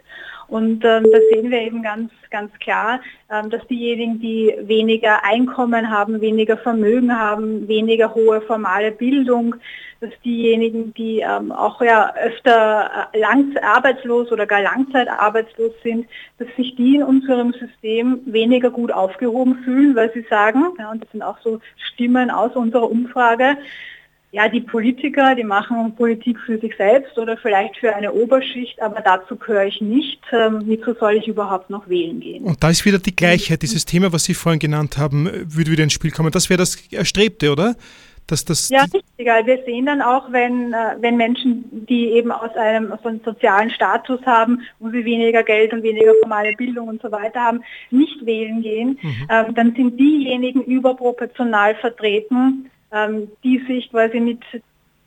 [0.50, 3.00] Und ähm, da sehen wir eben ganz, ganz klar,
[3.32, 9.56] ähm, dass diejenigen, die weniger Einkommen haben, weniger Vermögen haben, weniger hohe formale Bildung,
[10.02, 16.48] dass diejenigen, die ähm, auch ja öfter äh, lang arbeitslos oder gar langzeitarbeitslos sind, dass
[16.56, 21.12] sich die in unserem System weniger gut aufgehoben fühlen, weil sie sagen, ja, und das
[21.12, 21.60] sind auch so
[21.94, 23.58] Stimmen aus unserer Umfrage,
[24.32, 29.02] ja, die Politiker, die machen Politik für sich selbst oder vielleicht für eine Oberschicht, aber
[29.02, 30.22] dazu gehöre ich nicht.
[30.32, 32.44] Ähm, Wozu soll ich überhaupt noch wählen gehen?
[32.44, 35.72] und da ist wieder die Gleichheit, dieses Thema, was Sie vorhin genannt haben, äh, würde
[35.72, 36.32] wieder ins Spiel kommen.
[36.32, 37.76] Das wäre das Erstrebte, oder?
[38.28, 39.04] Dass das Ja, richtig.
[39.18, 43.72] Wir sehen dann auch, wenn, äh, wenn Menschen, die eben aus einem, aus einem sozialen
[43.72, 48.24] Status haben, wo sie weniger Geld und weniger formale Bildung und so weiter haben, nicht
[48.24, 49.00] wählen gehen,
[49.32, 52.70] ähm, dann sind diejenigen überproportional vertreten,
[53.44, 54.40] die sich quasi mit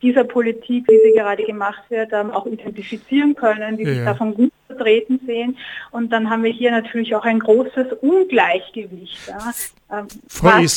[0.03, 4.05] dieser Politik, wie sie gerade gemacht wird, ähm, auch identifizieren können, die sich Ja.
[4.05, 5.57] davon gut vertreten sehen.
[5.91, 9.17] Und dann haben wir hier natürlich auch ein großes Ungleichgewicht.
[9.27, 9.53] Ja,
[9.99, 10.67] ähm, Frau ähm,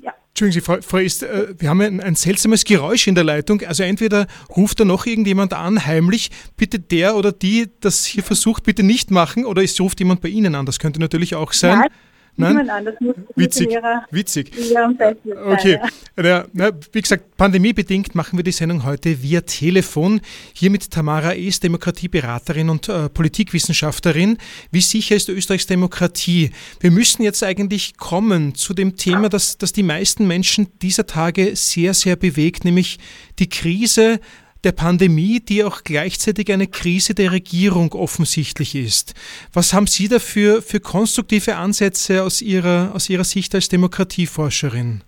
[0.00, 0.12] ja.
[0.28, 3.62] Entschuldigen Sie, Frau, Frau ist, äh, wir haben ein, ein seltsames Geräusch in der Leitung.
[3.66, 8.62] Also entweder ruft da noch irgendjemand an, heimlich, bitte der oder die das hier versucht,
[8.62, 10.66] bitte nicht machen, oder es ruft jemand bei Ihnen an.
[10.66, 11.80] Das könnte natürlich auch sein.
[11.80, 11.88] Nein,
[12.36, 12.70] Nein?
[12.70, 12.84] an.
[12.84, 13.68] Das muss muss Witzig,
[14.10, 14.50] witzig.
[14.54, 15.16] Festnetz sein,
[15.46, 15.78] Okay,
[16.16, 16.24] ja.
[16.24, 20.20] ja, na, wie gesagt, pandemiebedingt machen wir die Sendung heute via Telefon.
[20.52, 24.38] Hier mit Tamara Es, Demokratieberaterin und äh, Politikwissenschaftlerin.
[24.70, 26.50] Wie sicher ist Österreichs Demokratie?
[26.80, 31.56] Wir müssen jetzt eigentlich kommen zu dem Thema, das, das die meisten Menschen dieser Tage
[31.56, 32.98] sehr, sehr bewegt, nämlich
[33.38, 34.20] die Krise
[34.66, 39.14] der Pandemie, die auch gleichzeitig eine Krise der Regierung offensichtlich ist.
[39.54, 45.02] Was haben Sie dafür für konstruktive Ansätze aus Ihrer, aus Ihrer Sicht als Demokratieforscherin?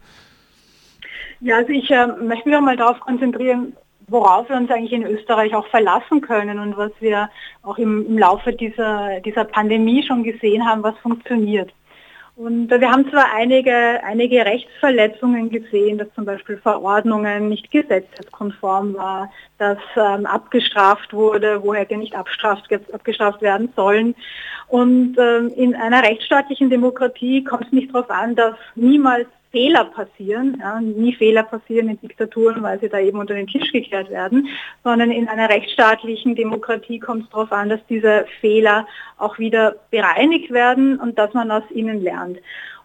[1.40, 3.72] Ja, also ich äh, möchte mich auch mal darauf konzentrieren,
[4.06, 7.28] worauf wir uns eigentlich in Österreich auch verlassen können und was wir
[7.62, 11.72] auch im, im Laufe dieser, dieser Pandemie schon gesehen haben, was funktioniert.
[12.38, 18.94] Und äh, wir haben zwar einige, einige Rechtsverletzungen gesehen, dass zum Beispiel Verordnungen nicht gesetzeskonform
[18.94, 19.28] war,
[19.58, 24.14] dass ähm, abgestraft wurde, wo hätte nicht abstraft, abgestraft werden sollen.
[24.68, 30.58] Und ähm, in einer rechtsstaatlichen Demokratie kommt es nicht darauf an, dass niemals Fehler passieren,
[30.60, 34.48] ja, nie Fehler passieren in Diktaturen, weil sie da eben unter den Tisch gekehrt werden,
[34.84, 38.86] sondern in einer rechtsstaatlichen Demokratie kommt es darauf an, dass diese Fehler
[39.16, 42.38] auch wieder bereinigt werden und dass man aus ihnen lernt.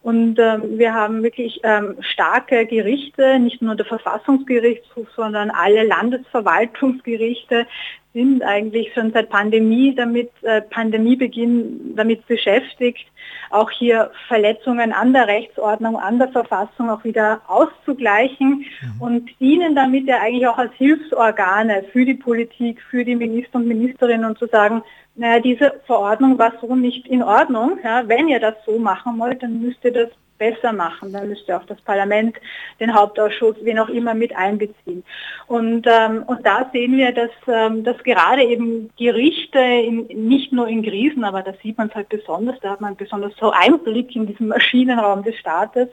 [0.03, 7.65] Und ähm, wir haben wirklich ähm, starke Gerichte, nicht nur der Verfassungsgerichtshof, sondern alle Landesverwaltungsgerichte
[8.13, 13.05] sind eigentlich schon seit Pandemie damit, äh, Pandemiebeginn damit beschäftigt,
[13.53, 18.65] auch hier Verletzungen an der Rechtsordnung, an der Verfassung auch wieder auszugleichen
[18.99, 23.67] und dienen damit ja eigentlich auch als Hilfsorgane für die Politik, für die Minister und
[23.67, 24.83] Ministerinnen und zu sagen,
[25.15, 27.77] naja, diese Verordnung war so nicht in Ordnung.
[27.83, 30.09] Ja, wenn ihr das so machen wollt, dann müsst ihr das
[30.43, 31.13] besser machen.
[31.13, 32.35] Dann müsste auch das Parlament
[32.79, 35.03] den Hauptausschuss, wen auch immer, mit einbeziehen.
[35.47, 40.67] Und, ähm, und da sehen wir, dass, ähm, dass gerade eben Gerichte in, nicht nur
[40.67, 44.15] in Krisen, aber da sieht man es halt besonders, da hat man besonders so Einblick
[44.15, 45.89] in diesen Maschinenraum des Staates,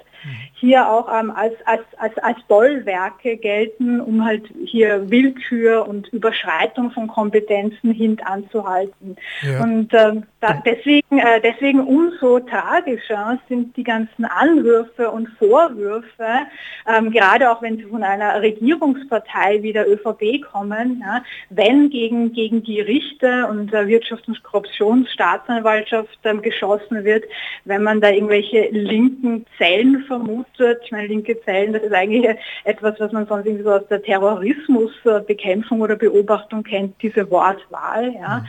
[0.54, 6.90] hier auch ähm, als, als, als, als Bollwerke gelten, um halt hier Willkür und Überschreitung
[6.90, 9.16] von Kompetenzen hintanzuhalten.
[9.42, 9.62] Ja.
[9.62, 16.46] Und ähm, da, deswegen, äh, deswegen umso tragischer sind die ganzen Anwürfe und Vorwürfe,
[16.86, 22.32] ähm, gerade auch wenn sie von einer Regierungspartei wie der ÖVP kommen, ja, wenn gegen,
[22.32, 27.24] gegen die Richter und der Wirtschafts- und Korruptionsstaatsanwaltschaft ähm, geschossen wird,
[27.64, 30.80] wenn man da irgendwelche linken Zellen vermutet.
[30.84, 32.34] Ich meine, linke Zellen, das ist eigentlich
[32.64, 38.14] etwas, was man sonst irgendwie so aus der Terrorismusbekämpfung oder Beobachtung kennt, diese Wortwahl.
[38.14, 38.44] Ja.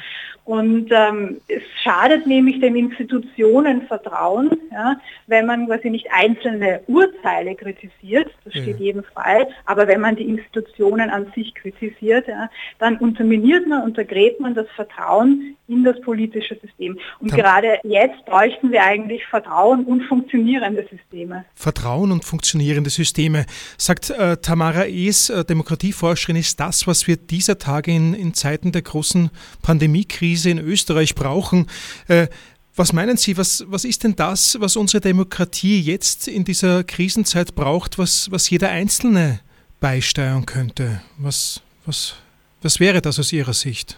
[0.51, 4.97] Und ähm, es schadet nämlich dem Institutionenvertrauen, ja,
[5.27, 8.85] wenn man quasi nicht einzelne Urteile kritisiert, das steht Ja.
[8.87, 12.49] jedem frei, aber wenn man die Institutionen an sich kritisiert, ja,
[12.79, 16.99] dann unterminiert man, untergräbt man das Vertrauen in das politische System.
[17.21, 21.45] Und Tam- gerade jetzt bräuchten wir eigentlich Vertrauen und funktionierende Systeme.
[21.55, 23.45] Vertrauen und funktionierende Systeme.
[23.77, 28.73] Sagt äh, Tamara Ees, äh, Demokratieforscherin, ist das, was wir dieser Tage in, in Zeiten
[28.73, 29.29] der großen
[29.61, 31.67] Pandemiekrise in Österreich brauchen.
[32.07, 32.27] Äh,
[32.75, 37.53] was meinen Sie, was, was ist denn das, was unsere Demokratie jetzt in dieser Krisenzeit
[37.53, 39.41] braucht, was, was jeder Einzelne
[39.79, 41.01] beisteuern könnte?
[41.17, 42.15] Was, was,
[42.61, 43.97] was wäre das aus Ihrer Sicht?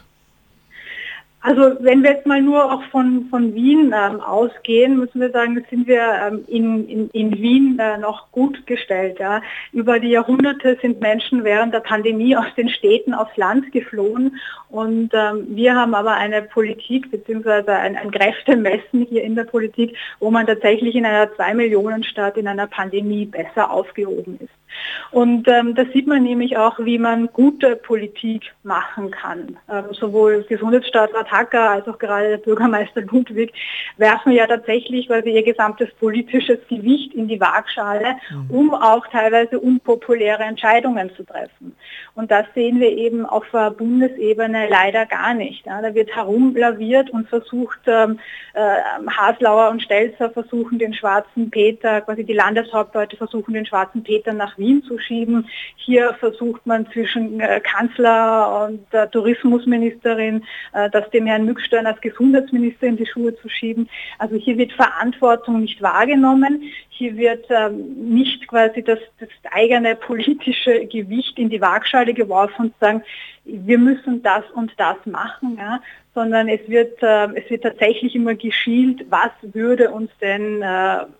[1.45, 5.61] Also wenn wir jetzt mal nur auch von, von Wien ähm, ausgehen, müssen wir sagen,
[5.69, 9.19] sind wir ähm, in, in, in Wien äh, noch gut gestellt.
[9.19, 9.41] Ja.
[9.73, 14.39] Über die Jahrhunderte sind Menschen während der Pandemie aus den Städten aufs Land geflohen
[14.69, 17.71] und ähm, wir haben aber eine Politik bzw.
[17.71, 22.67] ein, ein Kräftemessen hier in der Politik, wo man tatsächlich in einer Zwei-Millionen-Stadt in einer
[22.67, 24.62] Pandemie besser aufgehoben ist.
[25.11, 29.57] Und ähm, da sieht man nämlich auch, wie man gute Politik machen kann.
[29.71, 33.53] Ähm, sowohl Gesundheitsstaatsrat Hacker als auch gerade der Bürgermeister Ludwig
[33.97, 38.15] werfen ja tatsächlich quasi ihr gesamtes politisches Gewicht in die Waagschale,
[38.49, 41.75] um auch teilweise unpopuläre Entscheidungen zu treffen.
[42.15, 45.65] Und das sehen wir eben auf äh, Bundesebene leider gar nicht.
[45.65, 45.81] Ja.
[45.81, 48.19] Da wird herumlaviert und versucht, ähm,
[48.53, 54.33] äh, Haslauer und Stelzer versuchen den schwarzen Peter, quasi die Landeshauptleute versuchen den schwarzen Peter
[54.33, 55.47] nach Wien zu schieben.
[55.75, 60.43] Hier versucht man zwischen äh, Kanzler und der Tourismusministerin
[60.73, 63.89] äh, das dem Herrn Mückstein als Gesundheitsminister in die Schuhe zu schieben.
[64.19, 66.63] Also hier wird Verantwortung nicht wahrgenommen.
[66.95, 72.73] Hier wird ähm, nicht quasi das, das eigene politische Gewicht in die Waagschale geworfen und
[72.79, 73.03] sagen,
[73.45, 75.81] wir müssen das und das machen, ja,
[76.15, 80.65] sondern es wird, äh, es wird tatsächlich immer geschielt, was würde uns denn, äh,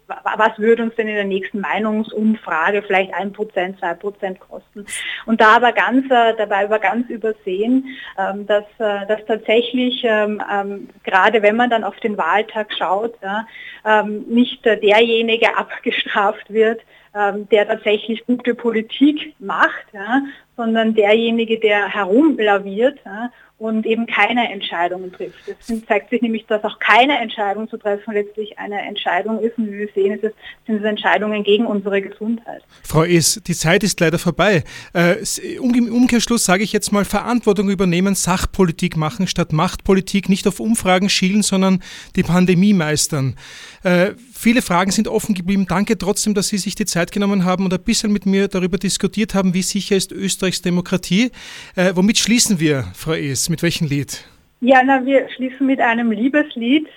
[0.07, 4.85] wa- was würde uns denn in der nächsten Meinungsumfrage vielleicht ein Prozent, zwei Prozent kosten.
[5.25, 10.41] Und da aber ganz, äh, dabei aber ganz übersehen, ähm, dass, äh, dass tatsächlich, ähm,
[10.49, 13.45] ähm, gerade wenn man dann auf den Wahltag schaut, ja,
[13.85, 16.81] ähm, nicht äh, derjenige abgestraft wird,
[17.15, 20.21] ähm, der tatsächlich gute Politik macht, ja,
[20.57, 23.31] sondern derjenige, der herumlaviert ja,
[23.63, 25.37] und eben keine Entscheidungen trifft.
[25.47, 29.57] Es zeigt sich nämlich, dass auch keine Entscheidung zu treffen letztlich eine Entscheidung ist.
[29.57, 30.33] Und wie wir sehen, es,
[30.67, 32.61] sind es Entscheidungen gegen unsere Gesundheit.
[32.83, 34.65] Frau Es, die Zeit ist leider vorbei.
[34.93, 35.15] Äh,
[35.55, 41.07] Im Umkehrschluss sage ich jetzt mal Verantwortung übernehmen, Sachpolitik machen statt Machtpolitik, nicht auf Umfragen
[41.07, 41.81] schielen, sondern
[42.17, 43.37] die Pandemie meistern.
[43.83, 45.67] Äh, viele Fragen sind offen geblieben.
[45.69, 48.77] Danke trotzdem, dass Sie sich die Zeit genommen haben und ein bisschen mit mir darüber
[48.77, 51.31] diskutiert haben, wie sicher ist Österreichs Demokratie.
[51.75, 53.52] Äh, womit schließen wir, Frau Es?
[53.53, 54.25] Mit welchem Lied?
[54.61, 56.87] Ja, na, wir schließen mit einem Liebeslied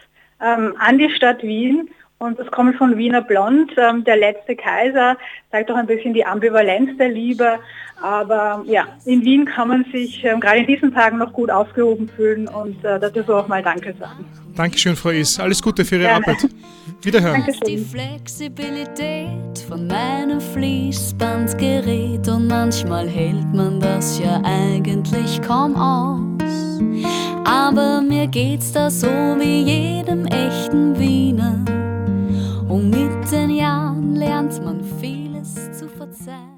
[0.42, 1.90] ähm, an die Stadt Wien.
[2.16, 5.18] Und das kommt von Wiener Blond, ähm, der letzte Kaiser,
[5.50, 7.58] zeigt auch ein bisschen die Ambivalenz der Liebe.
[8.00, 12.08] Aber ja, in Wien kann man sich ähm, gerade in diesen Tagen noch gut aufgehoben
[12.08, 14.24] fühlen und äh, dafür so auch mal Danke sagen.
[14.54, 15.38] Dankeschön, Frau Es.
[15.38, 16.26] Alles Gute für Ihre Gerne.
[16.26, 16.38] Arbeit.
[17.02, 17.44] Wiederhören.
[17.66, 26.80] Die Flexibilität von meinem Fließbandgerät und manchmal hält man das ja eigentlich kaum aus.
[27.44, 31.64] Aber mir geht's da so wie jedem echten Wiener.
[32.68, 36.56] Und mit den Jahren lernt man vieles zu verzeihen.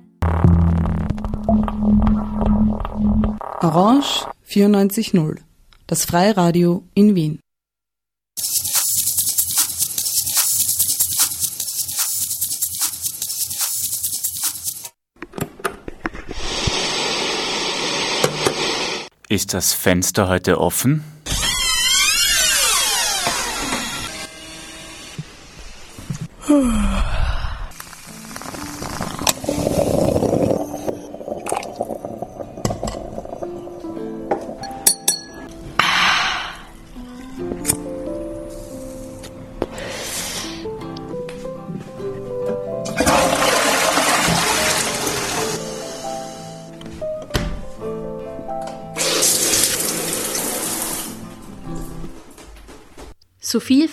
[3.60, 5.38] Orange 94.0,
[5.86, 7.40] das Freiradio in Wien.
[19.30, 21.04] Ist das Fenster heute offen?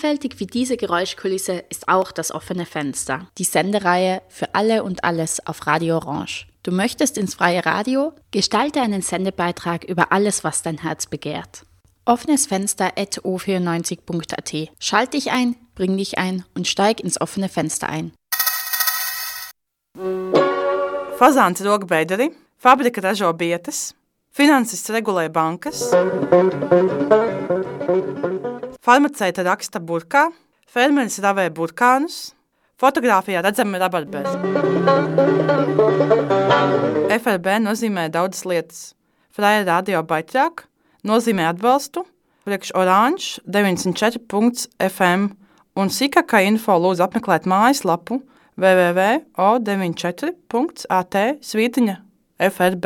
[0.06, 5.46] vielfältig wie diese Geräuschkulisse ist auch das offene Fenster, die Sendereihe für alle und alles
[5.48, 6.46] auf Radio Orange.
[6.62, 8.14] Du möchtest ins freie Radio?
[8.30, 11.66] Gestalte einen Sendebeitrag über alles, was dein Herz begehrt.
[12.06, 14.70] Offenes Fenster at o94.at.
[14.78, 18.12] Schalt dich ein, bring dich ein und steig ins offene Fenster ein.
[21.18, 22.30] Fazanti rokbiederi,
[22.60, 23.96] fabrika ražo bietas,
[24.32, 25.90] finansists regulē bankas,
[28.86, 30.28] Farmaceita raksta burkā,
[30.70, 32.36] fermeris ravē burkānus,
[32.78, 34.38] fotografijā redzami rabarbeži.
[37.16, 38.94] FRB nozīmē daudzas lietas.
[39.34, 40.70] Fraja radio baitrāk
[41.02, 42.06] nozīmē atbalstu,
[42.46, 45.34] priekš oranž 94.fm
[45.82, 48.22] un sīkākā info lūdzu apmeklēt mājaslapu
[48.54, 51.96] www.o94.at svītiņa
[52.54, 52.86] FRB.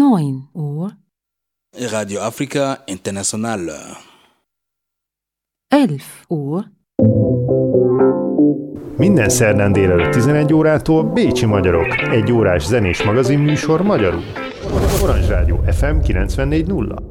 [0.00, 0.96] Neun Uhr,
[1.90, 3.96] Radio Africa International.
[5.68, 6.64] elf Uhr,
[8.96, 14.22] Minden szerdán délelőtt 11 órától Bécsi Magyarok, egy órás zenés magazinműsor magyarul.
[15.02, 17.02] Orange Rádió FM 94.0.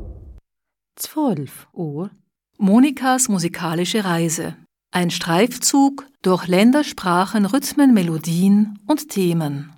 [0.96, 2.12] zwölf Uhr,
[2.58, 4.58] Monikas musikalische Reise.
[4.96, 9.74] Ein Streifzug durch Länder, Sprachen, Rhythmen, Melodien und Themen.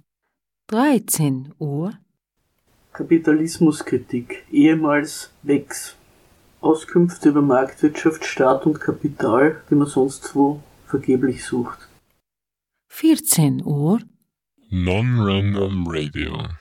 [0.66, 2.00] 13 Uhr,
[2.94, 5.96] Kapitalismuskritik, ehemals WEX.
[6.60, 11.88] Auskünfte über Marktwirtschaft, Staat und Kapital, die man sonst wo vergeblich sucht.
[12.90, 14.00] 14 Uhr,
[14.70, 16.61] Non-Random Radio.